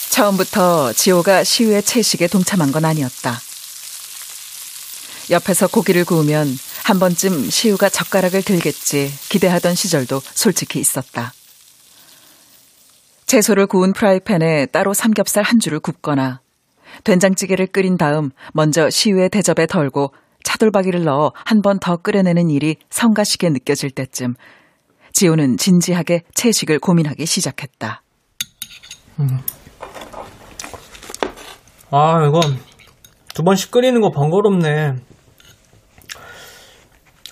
처음부터 0.09 0.95
지호가 0.95 1.45
시우의 1.45 1.83
채식에 1.83 2.27
동참한 2.27 2.73
건 2.73 2.87
아니었다. 2.87 3.48
옆에서 5.31 5.67
고기를 5.69 6.05
구우면 6.05 6.47
한 6.85 6.99
번쯤 6.99 7.51
시우가 7.51 7.89
젓가락을 7.89 8.43
들겠지 8.43 9.11
기대하던 9.29 9.75
시절도 9.75 10.21
솔직히 10.21 10.79
있었다. 10.81 11.33
채소를 13.27 13.67
구운 13.67 13.93
프라이팬에 13.93 14.67
따로 14.67 14.95
삼겹살 14.95 15.43
한 15.45 15.61
줄을 15.61 15.81
굽거나 15.81 16.41
된장찌개를 17.05 17.67
끓인 17.67 17.97
다음 17.99 18.31
먼저 18.55 18.89
시우의 18.89 19.29
대접에 19.29 19.67
덜고 19.67 20.13
차돌박이를 20.45 21.05
넣어 21.05 21.33
한 21.45 21.61
번 21.61 21.79
더 21.79 21.97
끓여내는 21.99 22.49
일이 22.49 22.77
성가시게 22.89 23.51
느껴질 23.51 23.91
때쯤 23.91 24.35
지호는 25.13 25.59
진지하게 25.59 26.23
채식을 26.35 26.79
고민하기 26.79 27.27
시작했다. 27.27 28.03
음. 29.21 29.41
아, 31.91 32.25
이거 32.27 32.41
두 33.35 33.43
번씩 33.43 33.71
끓이는 33.71 34.01
거 34.01 34.11
번거롭네. 34.11 34.95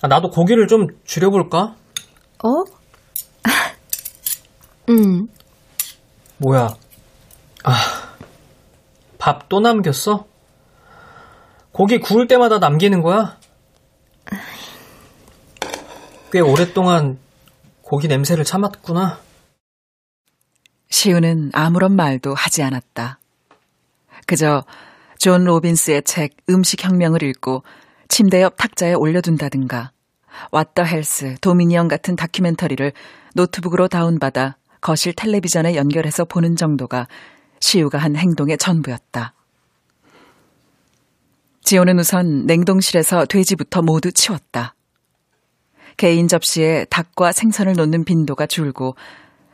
아, 0.02 0.08
나도 0.08 0.30
고기를 0.30 0.66
좀 0.68 0.88
줄여볼까? 1.04 1.74
어? 2.44 2.48
음. 4.90 5.28
뭐야? 6.38 6.76
아, 7.64 7.72
밥 9.18 9.48
또 9.48 9.60
남겼어? 9.60 10.26
고기 11.72 11.98
구울 11.98 12.26
때마다 12.26 12.58
남기는 12.58 13.02
거야? 13.02 13.38
꽤 16.32 16.40
오랫동안 16.40 17.18
고기 17.82 18.08
냄새를 18.08 18.44
참았구나. 18.44 19.20
시우는 20.90 21.50
아무런 21.54 21.92
말도 21.94 22.34
하지 22.34 22.62
않았다. 22.62 23.18
그저 24.26 24.64
존 25.18 25.44
로빈스의 25.44 26.02
책 26.02 26.36
음식혁명을 26.48 27.22
읽고 27.22 27.62
침대 28.08 28.42
옆 28.42 28.56
탁자에 28.56 28.94
올려둔다든가 28.94 29.92
What 30.50 30.71
the 30.71 30.86
Health, 30.86 31.36
Dominion 31.40 31.88
같은 31.88 32.16
다큐멘터리를 32.16 32.92
노트북으로 33.34 33.88
다운받아 33.88 34.56
거실 34.80 35.12
텔레비전에 35.14 35.74
연결해서 35.74 36.24
보는 36.24 36.56
정도가 36.56 37.08
시우가 37.60 37.98
한 37.98 38.16
행동의 38.16 38.58
전부였다. 38.58 39.32
지호는 41.62 41.98
우선 41.98 42.46
냉동실에서 42.46 43.24
돼지부터 43.26 43.82
모두 43.82 44.12
치웠다. 44.12 44.74
개인 45.96 46.28
접시에 46.28 46.84
닭과 46.90 47.32
생선을 47.32 47.72
놓는 47.72 48.04
빈도가 48.04 48.46
줄고 48.46 48.94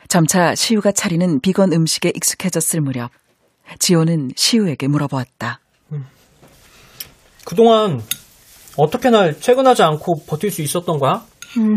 점차 0.08 0.54
시우가 0.54 0.92
차리는 0.92 1.40
비건 1.40 1.72
음식에 1.72 2.12
익숙해졌을 2.14 2.80
무렵 2.80 3.10
지호는 3.78 4.32
시우에게 4.36 4.88
물어보았다. 4.88 5.60
음. 5.92 6.06
그동안 7.44 8.02
어떻게 8.76 9.10
날 9.10 9.38
퇴근하지 9.38 9.82
않고 9.82 10.24
버틸 10.26 10.50
수 10.50 10.62
있었던 10.62 10.98
거야? 10.98 11.24
음, 11.58 11.74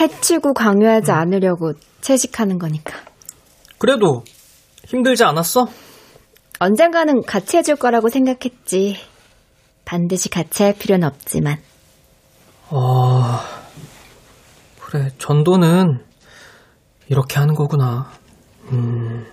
해치고 0.00 0.54
강요하지 0.54 1.10
음. 1.10 1.16
않으려고 1.16 1.72
채식하는 2.00 2.58
거니까. 2.58 2.94
그래도 3.78 4.24
힘들지 4.86 5.24
않았어? 5.24 5.66
언젠가는 6.60 7.22
같이 7.22 7.56
해줄 7.56 7.76
거라고 7.76 8.08
생각했지. 8.08 8.96
반드시 9.84 10.28
같이 10.28 10.62
할 10.62 10.74
필요는 10.74 11.06
없지만. 11.06 11.58
아, 12.70 13.44
그래, 14.80 15.08
전도는 15.18 16.04
이렇게 17.08 17.38
하는 17.38 17.54
거구나. 17.54 18.10
음. 18.72 19.26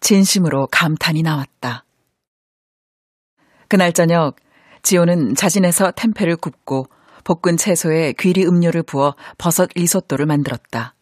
진심으로 0.00 0.68
감탄이 0.70 1.22
나왔다. 1.22 1.84
그날 3.68 3.92
저녁, 3.92 4.36
지호는 4.84 5.34
자진해서 5.34 5.92
템페를 5.92 6.36
굽고 6.36 6.86
볶은 7.24 7.56
채소에 7.56 8.12
귀리 8.18 8.44
음료를 8.44 8.82
부어 8.82 9.16
버섯 9.38 9.70
리소또를 9.74 10.26
만들었다. 10.26 10.94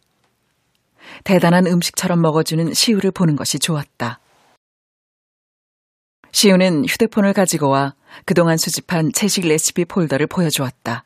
대단한 1.24 1.66
음식처럼 1.66 2.22
먹어주는 2.22 2.72
시우를 2.72 3.10
보는 3.10 3.34
것이 3.34 3.58
좋았다. 3.58 4.20
시우는 6.30 6.86
휴대폰을 6.86 7.32
가지고 7.32 7.68
와 7.70 7.94
그동안 8.24 8.56
수집한 8.56 9.10
채식 9.12 9.46
레시피 9.46 9.84
폴더를 9.84 10.28
보여주었다. 10.28 11.04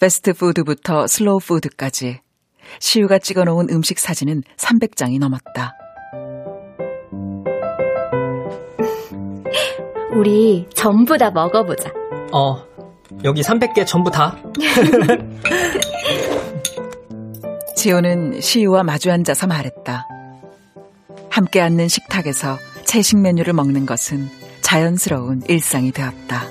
패스트푸드부터 0.00 1.06
슬로우푸드까지 1.06 2.20
시우가 2.80 3.20
찍어놓은 3.20 3.70
음식 3.70 4.00
사진은 4.00 4.42
300장이 4.56 5.20
넘었다. 5.20 5.79
우리 10.12 10.66
전부 10.74 11.16
다 11.16 11.30
먹어보자. 11.30 11.92
어, 12.32 12.62
여기 13.24 13.42
300개 13.42 13.86
전부 13.86 14.10
다. 14.10 14.36
지호는 17.76 18.40
시우와 18.40 18.82
마주 18.82 19.10
앉아서 19.10 19.46
말했다. 19.46 20.06
함께 21.30 21.60
앉는 21.60 21.88
식탁에서 21.88 22.58
채식 22.84 23.20
메뉴를 23.20 23.52
먹는 23.52 23.86
것은 23.86 24.28
자연스러운 24.60 25.42
일상이 25.48 25.92
되었다. 25.92 26.44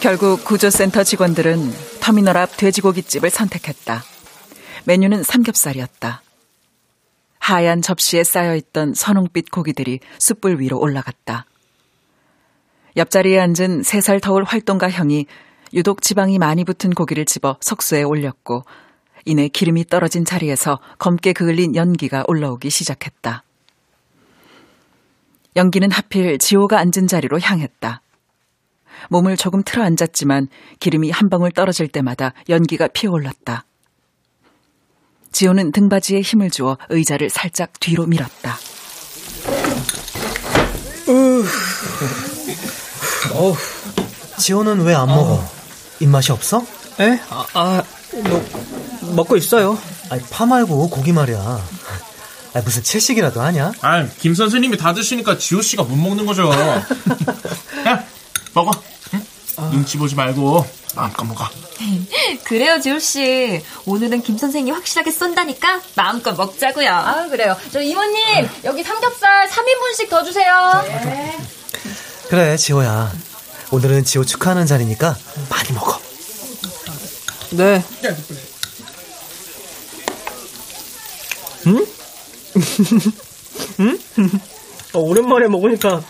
결국 0.00 0.44
구조센터 0.44 1.02
직원들은 1.02 1.72
터미널 2.00 2.36
앞 2.36 2.56
돼지고기집을 2.58 3.30
선택했다. 3.30 4.04
메뉴는 4.84 5.22
삼겹살이었다. 5.22 6.22
하얀 7.38 7.80
접시에 7.80 8.22
쌓여있던 8.22 8.92
선홍빛 8.92 9.50
고기들이 9.50 10.00
숯불 10.18 10.60
위로 10.60 10.78
올라갔다. 10.78 11.46
옆자리에 12.98 13.40
앉은 13.40 13.82
세살 13.82 14.20
터울 14.20 14.44
활동가 14.44 14.90
형이 14.90 15.24
유독 15.72 16.02
지방이 16.02 16.38
많이 16.38 16.64
붙은 16.64 16.90
고기를 16.90 17.24
집어 17.24 17.56
석수에 17.62 18.02
올렸고 18.02 18.64
이내 19.24 19.48
기름이 19.48 19.86
떨어진 19.86 20.26
자리에서 20.26 20.80
검게 20.98 21.32
그을린 21.32 21.76
연기가 21.76 22.24
올라오기 22.26 22.68
시작했다. 22.68 23.44
연기는 25.58 25.90
하필 25.90 26.38
지호가 26.38 26.78
앉은 26.78 27.08
자리로 27.08 27.40
향했다. 27.40 28.00
몸을 29.10 29.36
조금 29.36 29.64
틀어 29.64 29.82
앉았지만 29.82 30.46
기름이 30.78 31.10
한 31.10 31.28
방울 31.28 31.50
떨어질 31.50 31.88
때마다 31.88 32.32
연기가 32.48 32.86
피어올랐다. 32.86 33.64
지호는 35.32 35.72
등받이에 35.72 36.20
힘을 36.20 36.50
주어 36.50 36.78
의자를 36.90 37.28
살짝 37.28 37.72
뒤로 37.80 38.06
밀었다. 38.06 38.56
어, 43.34 43.54
지호는 44.38 44.82
왜 44.84 44.94
안 44.94 45.08
먹어? 45.08 45.42
입맛이 46.00 46.30
없어? 46.32 46.64
에? 47.00 47.18
아, 47.30 47.46
아, 47.54 47.82
뭐, 48.24 48.44
먹고 49.16 49.36
있어요. 49.36 49.76
아니, 50.10 50.22
파 50.30 50.46
말고 50.46 50.88
고기 50.90 51.12
말이야. 51.12 51.60
아, 52.58 52.62
무슨 52.62 52.82
채식이라도 52.82 53.40
하냐? 53.40 53.72
아, 53.82 54.08
김 54.18 54.34
선생님이 54.34 54.76
다 54.76 54.92
드시니까 54.92 55.38
지호 55.38 55.62
씨가 55.62 55.84
못 55.84 55.94
먹는 55.94 56.26
거죠. 56.26 56.50
야, 57.86 58.04
먹어. 58.52 58.72
응? 59.14 59.24
아... 59.56 59.70
눈치 59.72 59.96
보지 59.96 60.16
말고 60.16 60.66
마음껏 60.96 61.24
먹어. 61.24 61.48
그래요, 62.42 62.80
지호 62.80 62.98
씨. 62.98 63.62
오늘은 63.86 64.22
김 64.22 64.36
선생이 64.36 64.72
확실하게 64.72 65.12
쏜다니까 65.12 65.82
마음껏 65.94 66.34
먹자고요. 66.36 66.90
아, 66.90 67.28
그래요. 67.28 67.56
저 67.72 67.80
이모님 67.80 68.44
아... 68.44 68.48
여기 68.64 68.82
삼겹살 68.82 69.48
3인분씩 69.48 70.10
더 70.10 70.24
주세요. 70.24 70.82
네. 70.84 71.38
그래, 72.28 72.56
지호야. 72.56 73.12
오늘은 73.70 74.04
지호 74.04 74.24
축하하는 74.24 74.66
자리니까 74.66 75.16
많이 75.48 75.72
먹어. 75.72 76.00
네. 77.50 77.84
응? 81.68 81.97
응? 83.80 83.98
어, 84.94 84.98
오랜만에 85.00 85.48
먹으니까 85.48 86.02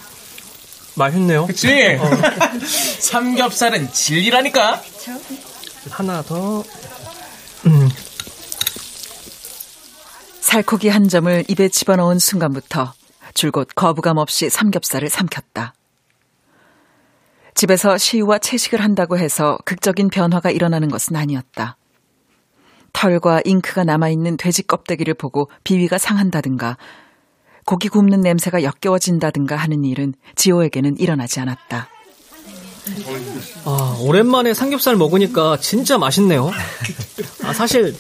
맛있네요. 0.95 1.47
그치? 1.47 1.99
어. 2.01 2.11
삼겹살은 3.01 3.93
진리라니까. 3.93 4.82
하나 5.91 6.22
더. 6.22 6.62
음. 7.66 7.89
살코기 10.41 10.89
한 10.89 11.09
점을 11.09 11.45
입에 11.49 11.68
집어넣은 11.68 12.18
순간부터 12.18 12.93
줄곧 13.34 13.68
거부감 13.74 14.16
없이 14.18 14.51
삼겹살을 14.51 15.09
삼켰다. 15.09 15.74
집에서 17.55 17.99
시우와 17.99 18.39
채식을 18.39 18.80
한다고 18.80 19.18
해서 19.18 19.59
극적인 19.64 20.11
변화가 20.11 20.51
일어나는 20.51 20.89
것은 20.89 21.16
아니었다. 21.16 21.76
털과 22.93 23.43
잉크가 23.45 23.84
남아있는 23.84 24.36
돼지 24.36 24.66
껍데기를 24.66 25.14
보고 25.14 25.49
비위가 25.64 25.99
상한다든가 25.99 26.76
고기 27.64 27.89
굽는 27.89 28.22
냄새가 28.22 28.62
역겨워진다든가 28.62 29.57
하는 29.57 29.84
일은 29.84 30.14
지호에게는 30.36 30.97
일어나지 30.99 31.41
않았다. 31.41 31.89
아, 33.66 33.97
오랜만에 34.01 34.55
삼겹살 34.55 34.97
먹으니까 34.97 35.59
진짜 35.61 35.99
맛있네요. 35.99 36.51
아, 37.45 37.53
사실, 37.53 37.95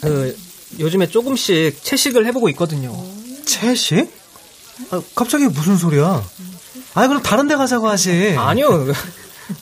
그, 0.00 0.36
요즘에 0.78 1.08
조금씩 1.08 1.82
채식을 1.82 2.26
해보고 2.26 2.48
있거든요. 2.50 2.96
채식? 3.44 4.08
아, 4.90 5.02
갑자기 5.14 5.46
무슨 5.46 5.76
소리야? 5.76 6.22
아니, 6.94 7.08
그럼 7.08 7.22
다른 7.22 7.48
데 7.48 7.56
가자고 7.56 7.88
하지. 7.88 8.36
아니요. 8.38 8.86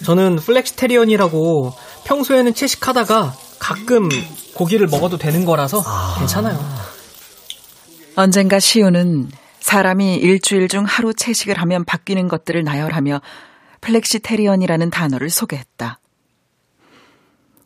저는 0.05 0.37
flexitarian이라고 0.37 1.73
평소에는 2.05 2.55
채식하다가 2.55 3.35
가끔 3.59 4.09
고기를 4.61 4.89
먹어도 4.89 5.17
되는 5.17 5.47
거라서 5.47 5.83
괜찮아요. 6.19 6.59
언젠가 8.15 8.61
시우는 8.61 9.31
사람이 9.61 10.17
일주일 10.17 10.69
중 10.69 10.85
하루 10.85 11.15
채식을 11.15 11.59
하면 11.61 11.83
바뀌는 11.87 12.29
것들을 12.29 12.63
나열하며 12.63 13.23
flexitarian이라는 13.81 14.91
단어를 14.91 15.31
소개했다. 15.31 15.99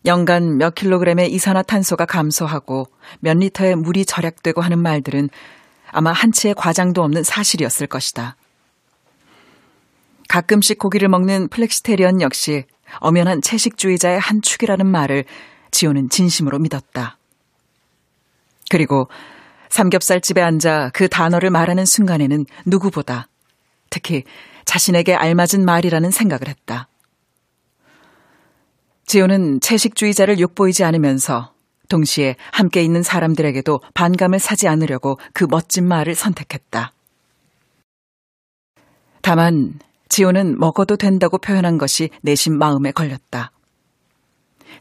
연간 0.06 0.56
몇 0.56 0.76
킬로그램의 0.76 1.32
이산화탄소가 1.32 2.06
감소하고 2.06 2.86
몇 3.18 3.38
리터의 3.38 3.74
물이 3.74 4.04
절약되고 4.04 4.62
하는 4.62 4.78
말들은 4.78 5.30
아마 5.90 6.12
한치의 6.12 6.54
과장도 6.54 7.02
없는 7.02 7.24
사실이었을 7.24 7.88
것이다. 7.88 8.36
가끔씩 10.28 10.78
고기를 10.78 11.08
먹는 11.08 11.48
flexitarian 11.48 12.20
역시 12.20 12.64
엄연한 13.00 13.42
채식주의자의 13.42 14.20
한 14.20 14.42
축이라는 14.42 14.86
말을 14.86 15.24
지호는 15.74 16.08
진심으로 16.08 16.60
믿었다. 16.60 17.18
그리고 18.70 19.08
삼겹살집에 19.70 20.40
앉아 20.40 20.90
그 20.94 21.08
단어를 21.08 21.50
말하는 21.50 21.84
순간에는 21.84 22.46
누구보다 22.64 23.26
특히 23.90 24.22
자신에게 24.64 25.14
알맞은 25.14 25.64
말이라는 25.64 26.10
생각을 26.12 26.48
했다. 26.48 26.88
지호는 29.06 29.60
채식주의자를 29.60 30.38
욕보이지 30.38 30.84
않으면서 30.84 31.52
동시에 31.88 32.36
함께 32.52 32.82
있는 32.82 33.02
사람들에게도 33.02 33.80
반감을 33.94 34.38
사지 34.38 34.68
않으려고 34.68 35.18
그 35.32 35.44
멋진 35.50 35.86
말을 35.86 36.14
선택했다. 36.14 36.92
다만 39.22 39.78
지호는 40.08 40.58
먹어도 40.58 40.96
된다고 40.96 41.38
표현한 41.38 41.78
것이 41.78 42.10
내심 42.22 42.56
마음에 42.56 42.92
걸렸다. 42.92 43.50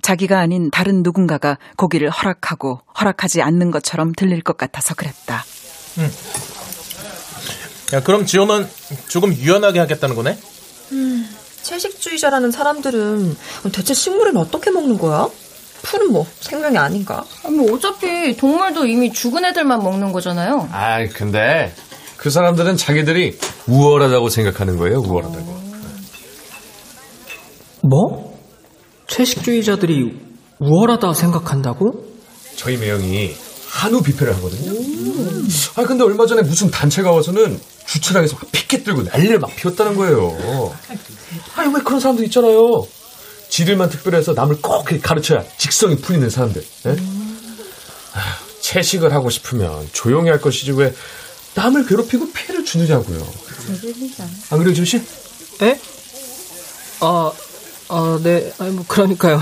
자기가 0.03 0.37
아닌 0.37 0.69
다른 0.69 1.01
누군가가 1.01 1.57
고기를 1.77 2.09
허락하고 2.11 2.81
허락하지 2.99 3.41
않는 3.41 3.71
것처럼 3.71 4.11
들릴 4.11 4.43
것 4.43 4.57
같아서 4.57 4.93
그랬다. 4.93 5.43
응. 5.97 6.11
야, 7.93 8.03
그럼 8.03 8.25
지호는 8.25 8.67
조금 9.07 9.33
유연하게 9.33 9.79
하겠다는 9.79 10.15
거네? 10.15 10.37
음, 10.91 11.29
채식주의자라는 11.61 12.51
사람들은 12.51 13.35
대체 13.71 13.93
식물은 13.93 14.37
어떻게 14.37 14.71
먹는 14.71 14.97
거야? 14.97 15.27
풀은 15.83 16.11
뭐 16.11 16.27
생명이 16.39 16.77
아닌가? 16.77 17.23
뭐 17.43 17.73
어차피 17.73 18.35
동물도 18.35 18.85
이미 18.85 19.11
죽은 19.11 19.45
애들만 19.45 19.79
먹는 19.79 20.11
거잖아요. 20.11 20.69
아, 20.71 21.05
근데 21.13 21.73
그 22.17 22.29
사람들은 22.29 22.77
자기들이 22.77 23.37
우월하다고 23.67 24.29
생각하는 24.29 24.77
거예요, 24.77 24.99
우월하다고. 24.99 25.63
뭐? 27.83 28.32
채식주의자들이 29.07 30.19
우월하다 30.59 31.13
생각한다고? 31.13 32.05
저희 32.55 32.77
매형이 32.77 33.35
한우 33.67 34.01
뷔페를 34.01 34.35
하거든요. 34.35 34.71
아 35.75 35.83
근데 35.83 36.03
얼마 36.03 36.25
전에 36.25 36.41
무슨 36.43 36.69
단체가 36.69 37.11
와서는 37.11 37.59
주차장에서 37.85 38.35
막 38.35 38.51
피켓 38.51 38.83
들고 38.83 39.03
난리를 39.03 39.39
막 39.39 39.55
피웠다는 39.55 39.95
거예요. 39.95 40.73
아니 41.55 41.73
왜 41.73 41.81
그런 41.81 41.99
사람들 41.99 42.23
있잖아요. 42.25 42.85
지들만 43.49 43.89
특별해서 43.89 44.33
남을 44.33 44.61
꼭 44.61 44.85
가르쳐야 45.01 45.43
직성이 45.57 45.97
풀리는 45.97 46.29
사람들. 46.29 46.63
네? 46.83 46.95
아, 48.13 48.37
채식을 48.61 49.13
하고 49.13 49.29
싶으면 49.29 49.89
조용히 49.91 50.29
할 50.29 50.39
것이지 50.39 50.71
왜 50.71 50.93
남을 51.55 51.85
괴롭히고 51.85 52.31
피해를 52.31 52.65
주느냐고요. 52.65 53.27
안 54.49 54.59
그래요, 54.59 54.73
지호 54.73 54.85
씨? 54.85 54.97
에? 55.61 55.79
아, 56.99 57.31
아, 57.95 58.19
네. 58.23 58.51
아니 58.57 58.71
뭐 58.71 58.83
그러니까요. 58.87 59.39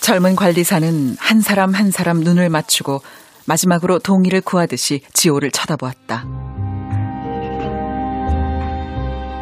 젊은 0.00 0.36
관리사는 0.36 1.16
한 1.18 1.40
사람 1.40 1.74
한 1.74 1.90
사람 1.90 2.20
눈을 2.20 2.48
맞추고 2.48 3.02
마지막으로 3.44 3.98
동의를 3.98 4.40
구하듯이 4.40 5.02
지호를 5.12 5.50
쳐다보았다. 5.50 6.24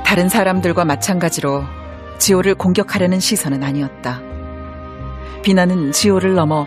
다른 0.07 0.31
사람들과 0.31 0.87
마찬가지로 0.87 1.64
지호를 2.18 2.55
공격하려는 2.55 3.21
시선은 3.21 3.62
아니었다. 3.62 4.23
비난은 5.43 5.93
지호를 5.93 6.35
넘어 6.35 6.66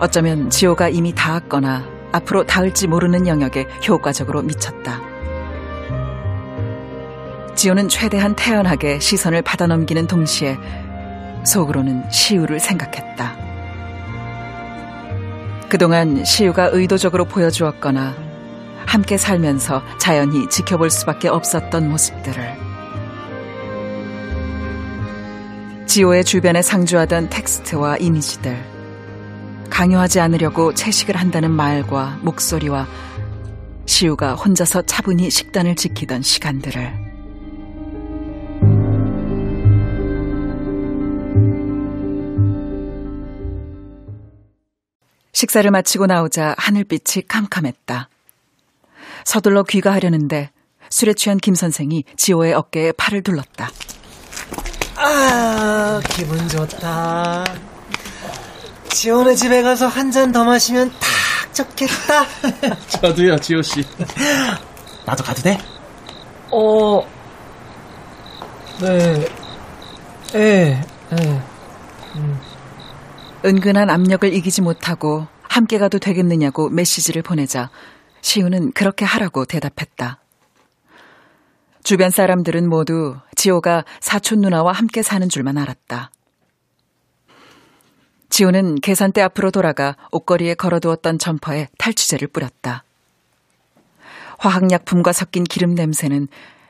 어쩌면 0.00 0.48
지호가 0.48 0.88
이미 0.88 1.14
닿았거나 1.14 1.84
앞으로 2.12 2.46
닿을지 2.46 2.86
모르는 2.86 3.26
영역에 3.26 3.66
효과적으로 3.86 4.40
미쳤다. 4.40 5.11
지호는 7.54 7.88
최대한 7.88 8.34
태연하게 8.34 8.98
시선을 8.98 9.42
받아넘기는 9.42 10.06
동시에 10.06 10.58
속으로는 11.44 12.10
시우를 12.10 12.60
생각했다. 12.60 13.36
그동안 15.68 16.24
시우가 16.24 16.70
의도적으로 16.72 17.24
보여주었거나 17.24 18.14
함께 18.86 19.16
살면서 19.16 19.82
자연히 19.98 20.48
지켜볼 20.48 20.90
수밖에 20.90 21.28
없었던 21.28 21.88
모습들을 21.88 22.72
지호의 25.86 26.24
주변에 26.24 26.62
상주하던 26.62 27.30
텍스트와 27.30 27.96
이미지들 27.98 28.56
강요하지 29.70 30.20
않으려고 30.20 30.74
채식을 30.74 31.16
한다는 31.16 31.50
말과 31.50 32.18
목소리와 32.22 32.86
시우가 33.86 34.34
혼자서 34.34 34.82
차분히 34.82 35.30
식단을 35.30 35.76
지키던 35.76 36.22
시간들을 36.22 37.11
식사를 45.32 45.70
마치고 45.70 46.06
나오자 46.06 46.54
하늘빛이 46.58 47.26
캄캄했다. 47.28 48.08
서둘러 49.24 49.62
귀가하려는데 49.64 50.50
술에 50.90 51.14
취한 51.14 51.38
김 51.38 51.54
선생이 51.54 52.04
지호의 52.16 52.52
어깨에 52.54 52.92
팔을 52.92 53.22
둘렀다. 53.22 53.70
아, 54.96 56.00
기분 56.10 56.48
좋다. 56.48 57.44
지호네 58.90 59.34
집에 59.34 59.62
가서 59.62 59.86
한 59.88 60.10
잔 60.12 60.32
더 60.32 60.44
마시면 60.44 60.90
딱 61.00 61.54
좋겠다. 61.54 62.26
저도요, 63.00 63.38
지호 63.38 63.62
씨. 63.62 63.82
나도 65.06 65.24
가도 65.24 65.42
돼? 65.42 65.58
어, 66.50 67.00
네, 68.80 69.26
예, 70.34 70.80
예. 71.18 71.42
음. 72.16 72.40
은근한 73.44 73.90
압력을 73.90 74.32
이기지 74.32 74.62
못하고 74.62 75.26
함께 75.42 75.78
가도 75.78 75.98
되겠느냐고 75.98 76.68
메시지를 76.68 77.22
보내자 77.22 77.70
시우는 78.20 78.72
그렇게 78.72 79.04
하라고 79.04 79.44
대답했다. 79.44 80.20
주변 81.82 82.10
사람들은 82.10 82.68
모두 82.68 83.16
지호가 83.34 83.84
사촌 84.00 84.40
누나와 84.42 84.70
함께 84.72 85.02
사는 85.02 85.28
줄만 85.28 85.58
알았다. 85.58 86.12
지호는 88.30 88.76
계산대 88.76 89.20
앞으로 89.20 89.50
돌아가 89.50 89.96
옷걸이에 90.12 90.54
걸어두었던 90.54 91.18
점퍼에 91.18 91.68
탈취제를 91.78 92.28
뿌렸다. 92.28 92.84
화학약품과 94.38 95.12
섞인 95.12 95.42
기름 95.44 95.74
냄새는 95.74 96.28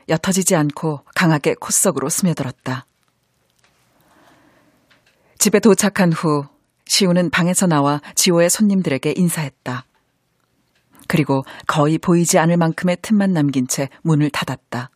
옅어지지 0.09 0.55
않고 0.55 1.01
강하게 1.15 1.53
콧속으로 1.53 2.09
스며들었다. 2.09 2.85
집에 5.37 5.59
도착한 5.59 6.11
후 6.11 6.45
시우는 6.93 7.31
방에서 7.31 7.65
나와 7.65 8.01
지호의 8.13 8.51
손님들에게 8.51 9.15
인사했다. 9.17 9.87
그리고 11.07 11.43
거의 11.65 11.97
보이지 11.97 12.37
않을 12.37 12.55
만큼의 12.57 12.97
틈만 13.01 13.33
남긴 13.33 13.67
채 13.67 13.89
문을 14.03 14.29
닫았다. 14.29 14.91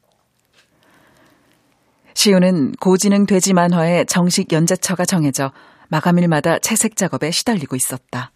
시우는 2.14 2.74
고지능 2.74 3.26
돼지 3.26 3.54
만화의 3.54 4.06
정식 4.06 4.52
연재처가 4.52 5.06
정해져 5.06 5.52
마감일마다 5.88 6.60
채색 6.60 6.98
작업에 6.98 7.32
시달리고 7.32 7.76
있었다. 7.76 8.32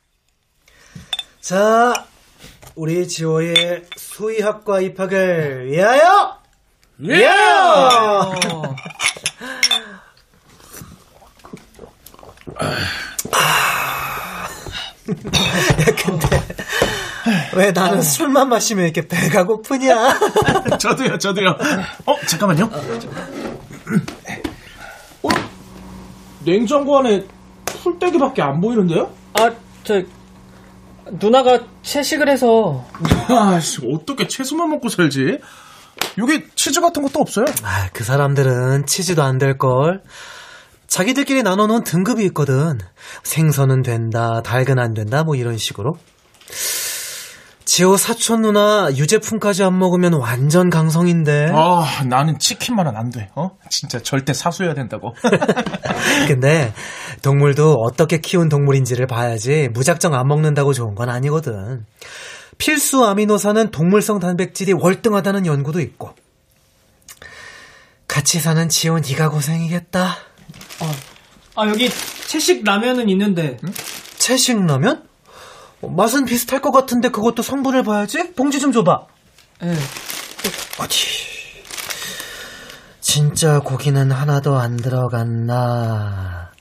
자, 1.39 1.93
우리 2.74 3.07
지호의 3.07 3.86
수의학과 3.95 4.82
입학을 4.82 5.68
위하여! 5.68 6.41
위하여! 6.97 8.34
야, 12.60 14.47
근데 16.04 16.28
왜 17.56 17.72
나는 17.72 18.02
술만 18.02 18.49
마시면 18.49 18.86
이렇게 18.86 19.08
배가 19.08 19.45
고프냐? 19.45 20.20
저도요, 20.80 21.18
저도요. 21.18 21.49
어, 22.06 22.16
잠깐만요. 22.28 22.70
어? 25.24 25.30
냉장고 26.43 26.99
안에 26.99 27.26
풀떼기밖에 27.66 28.41
안 28.41 28.60
보이는데요? 28.60 29.12
아, 29.34 29.52
저 29.84 30.02
누나가 31.20 31.60
채식을 31.84 32.30
해서 32.30 32.86
아씨, 33.30 33.80
어떻게 33.93 34.28
채소만 34.28 34.70
먹고 34.70 34.89
살지? 34.89 35.39
여기 36.18 36.43
치즈 36.56 36.82
같은 36.82 37.04
것도 37.04 37.20
없어요? 37.20 37.45
아, 37.64 37.89
그 37.93 38.04
사람들은 38.04 38.86
치즈도 38.88 39.22
안 39.24 39.38
될 39.38 39.58
걸. 39.58 40.02
자기들끼리 40.92 41.42
나눠놓은 41.42 41.86
등급이 41.86 42.26
있거든. 42.26 42.78
생선은 43.24 43.82
된다, 43.82 44.42
닭은 44.44 44.78
안 44.78 44.94
된다, 44.94 45.24
뭐 45.24 45.36
이런 45.38 45.58
식으로. 45.58 45.98
지호 47.64 47.96
사촌 47.96 48.42
누나 48.42 48.89
유제품까지 48.94 49.64
안 49.64 49.80
먹으면 49.80 50.12
완전 50.16 50.70
강성인데. 50.70 51.52
아, 51.54 52.04
나는 52.10 52.38
치킨만은 52.39 52.98
안 52.98 53.10
돼. 53.10 53.30
어? 53.36 53.52
진짜 53.70 54.00
절대 54.00 54.34
사수해야 54.34 54.74
된다고. 54.74 55.16
근데 56.28 56.74
동물도 57.22 57.76
어떻게 57.76 58.18
키운 58.20 58.50
동물인지를 58.50 59.08
봐야지 59.08 59.70
무작정 59.70 60.14
안 60.14 60.28
먹는다고 60.28 60.74
좋은 60.74 60.94
건 60.94 61.08
아니거든. 61.08 61.86
필수 62.58 63.06
아미노산은 63.06 63.72
동물성 63.72 64.20
단백질이 64.20 64.74
월등하다는 64.74 65.46
연구도 65.46 65.80
있고. 65.80 66.14
같이 68.10 68.42
사는 68.42 68.68
지호 68.68 69.00
네가 69.00 69.30
고생이겠다. 69.30 70.31
아 71.56 71.68
여기 71.68 71.90
채식 72.28 72.64
라면은 72.64 73.10
있는데 73.10 73.58
채식 74.18 74.66
라면? 74.66 75.04
어, 75.82 75.90
맛은 75.90 76.26
비슷할 76.26 76.62
것 76.62 76.72
같은데 76.72 77.10
그것도 77.10 77.42
성분을 77.42 77.84
봐야지. 77.84 78.34
봉지 78.34 78.60
좀 78.60 78.72
줘봐. 78.72 79.06
예. 79.64 79.74
어디? 80.80 80.98
진짜 83.00 83.60
고기는 83.60 84.12
하나도 84.12 84.58
안 84.58 84.78
들어갔나? 84.78 86.52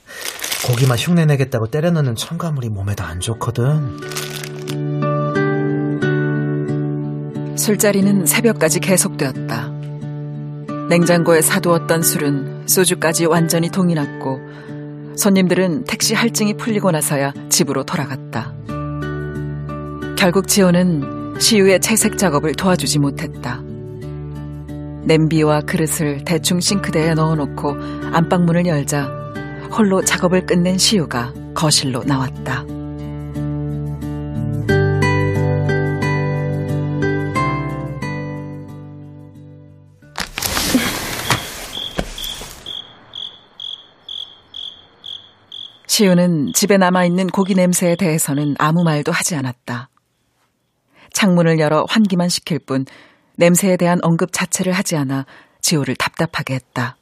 고기만 0.67 0.97
흉내 0.97 1.25
내겠다고 1.25 1.67
때려넣는 1.67 2.15
첨가물이 2.15 2.69
몸에도 2.69 3.03
안 3.03 3.19
좋거든. 3.19 3.97
술자리는 7.57 8.25
새벽까지 8.25 8.79
계속되었다. 8.79 9.69
냉장고에 10.89 11.41
사두었던 11.41 12.01
술은 12.01 12.50
소주까지 12.65 13.25
완전히 13.25 13.69
동이 13.69 13.93
났고 13.93 14.39
손님들은 15.15 15.83
택시 15.85 16.13
할증이 16.13 16.55
풀리고 16.55 16.91
나서야 16.91 17.33
집으로 17.49 17.83
돌아갔다. 17.83 18.53
결국 20.17 20.47
지호는 20.47 21.39
시우의 21.39 21.79
채색 21.81 22.17
작업을 22.17 22.53
도와주지 22.53 22.99
못했다. 22.99 23.61
냄비와 25.03 25.61
그릇을 25.61 26.23
대충 26.25 26.59
싱크대에 26.59 27.15
넣어놓고 27.15 27.75
안방문을 28.13 28.67
열자 28.67 29.05
홀로 29.75 30.01
작업을 30.01 30.45
끝낸 30.45 30.77
시우가 30.77 31.33
거실로 31.53 32.03
나왔다. 32.03 32.65
시우는 46.01 46.53
집에 46.55 46.77
남아있는 46.77 47.27
고기 47.27 47.53
냄새에 47.53 47.95
대해서는 47.95 48.55
아무 48.57 48.83
말도 48.83 49.11
하지 49.11 49.35
않았다. 49.35 49.89
창문을 51.13 51.59
열어 51.59 51.85
환기만 51.87 52.27
시킬 52.27 52.57
뿐 52.57 52.85
냄새에 53.37 53.77
대한 53.77 53.99
언급 54.01 54.33
자체를 54.33 54.73
하지 54.73 54.95
않아 54.95 55.27
지호를 55.61 55.95
답답하게 55.95 56.55
했다. 56.55 56.97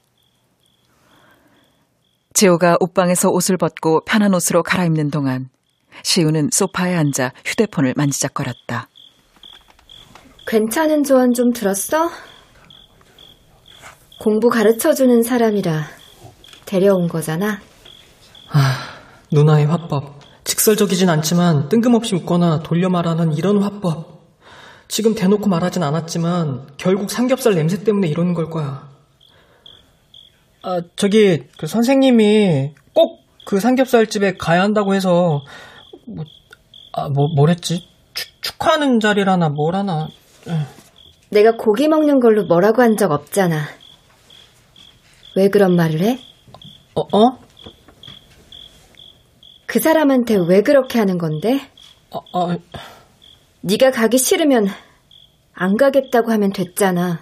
지호가 2.33 2.75
옷방에서 2.81 3.29
옷을 3.29 3.55
벗고 3.55 4.01
편한 4.03 4.33
옷으로 4.33 4.63
갈아입는 4.63 5.11
동안 5.11 5.47
시우는 6.03 6.49
소파에 6.51 6.93
앉아 6.93 7.31
휴대폰을 7.45 7.93
만지작거렸다. 7.95 8.89
괜찮은 10.45 11.03
조언 11.03 11.31
좀 11.33 11.53
들었어? 11.53 12.09
공부 14.19 14.49
가르쳐주는 14.49 15.21
사람이라 15.21 15.85
데려온 16.65 17.07
거잖아. 17.07 17.61
아, 18.51 18.75
누나의 19.31 19.65
화법. 19.67 20.19
직설적이진 20.43 21.09
않지만 21.09 21.69
뜬금없이 21.69 22.15
웃거나 22.15 22.63
돌려 22.63 22.89
말하는 22.89 23.33
이런 23.33 23.61
화법. 23.61 24.19
지금 24.87 25.13
대놓고 25.13 25.47
말하진 25.47 25.83
않았지만 25.83 26.69
결국 26.77 27.11
삼겹살 27.11 27.53
냄새 27.53 27.83
때문에 27.83 28.07
이러는 28.07 28.33
걸 28.33 28.49
거야. 28.49 28.89
아, 30.63 30.81
저기 30.95 31.43
그 31.57 31.67
선생님이 31.67 32.73
꼭 32.93 33.19
그 33.45 33.59
삼겹살 33.59 34.05
집에 34.05 34.37
가야 34.37 34.61
한다고 34.61 34.93
해서 34.93 35.41
뭐, 36.05 36.23
아, 36.93 37.09
뭐, 37.09 37.29
뭐랬지? 37.35 37.83
축, 38.13 38.41
축하하는 38.41 38.99
자리라나 38.99 39.49
뭐라나. 39.49 40.07
내가 41.31 41.53
고기 41.57 41.87
먹는 41.87 42.19
걸로 42.19 42.45
뭐라고 42.45 42.83
한 42.83 42.95
적 42.95 43.11
없잖아. 43.11 43.63
왜 45.35 45.49
그런 45.49 45.75
말을 45.75 46.01
해? 46.01 46.19
어, 46.93 47.01
어? 47.17 47.39
그 49.69 49.79
사람한테 49.79 50.35
왜 50.47 50.63
그렇게 50.63 50.97
하는 50.97 51.19
건데? 51.19 51.61
어, 52.09 52.17
어. 52.33 52.57
네가 53.61 53.91
가기 53.91 54.17
싫으면 54.17 54.67
안 55.53 55.77
가겠다고 55.77 56.31
하면 56.31 56.51
됐잖아. 56.51 57.19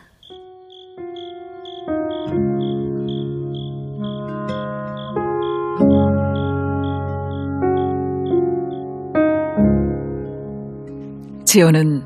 지호는 11.43 12.05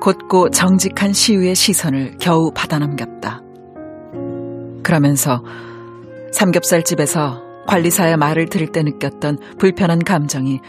곧고 0.00 0.50
정직한 0.50 1.12
시우의 1.12 1.54
시선을 1.54 2.16
겨우 2.18 2.50
받아넘겼다. 2.52 3.40
그러면서 4.82 5.44
삼겹살집에서 6.32 7.49
관리사의 7.70 8.16
말을 8.16 8.48
들을 8.48 8.66
때 8.66 8.82
느꼈던 8.82 9.38
불편한 9.56 10.02
감정이 10.02 10.60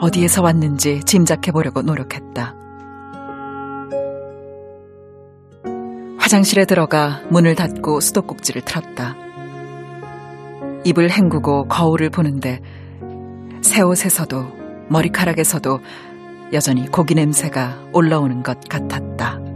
어디에서 0.00 0.42
왔는지 0.42 1.00
짐작해 1.06 1.50
보려고 1.50 1.80
노력했다. 1.80 2.54
화장실에 6.18 6.66
들어가 6.66 7.22
문을 7.30 7.54
닫고 7.54 8.00
수도꼭지를 8.00 8.66
틀었다. 8.66 9.16
입을 10.84 11.10
헹구고 11.10 11.68
거울을 11.68 12.10
보는데 12.10 12.60
새 13.62 13.80
옷에서도 13.80 14.44
머리카락에서도 14.90 15.80
여전히 16.52 16.86
고기 16.86 17.14
냄새가 17.14 17.78
올라오는 17.94 18.42
것 18.42 18.60
같았다. 18.68 19.51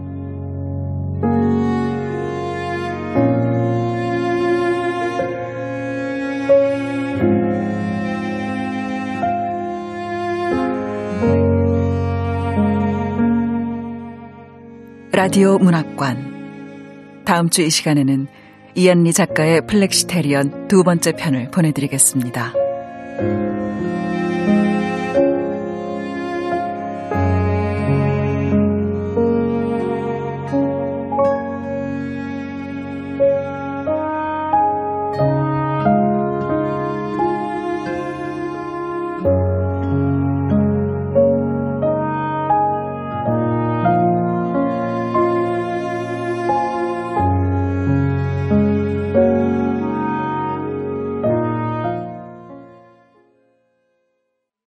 라디오 15.36 15.58
문학관. 15.58 17.24
다음 17.26 17.50
주 17.50 17.60
이 17.60 17.68
시간에는 17.68 18.26
이한리 18.74 19.12
작가의 19.12 19.66
flexitarian 19.66 20.66
두 20.66 20.82
번째 20.82 21.12
편을 21.12 21.50
보내드리겠습니다. 21.50 22.54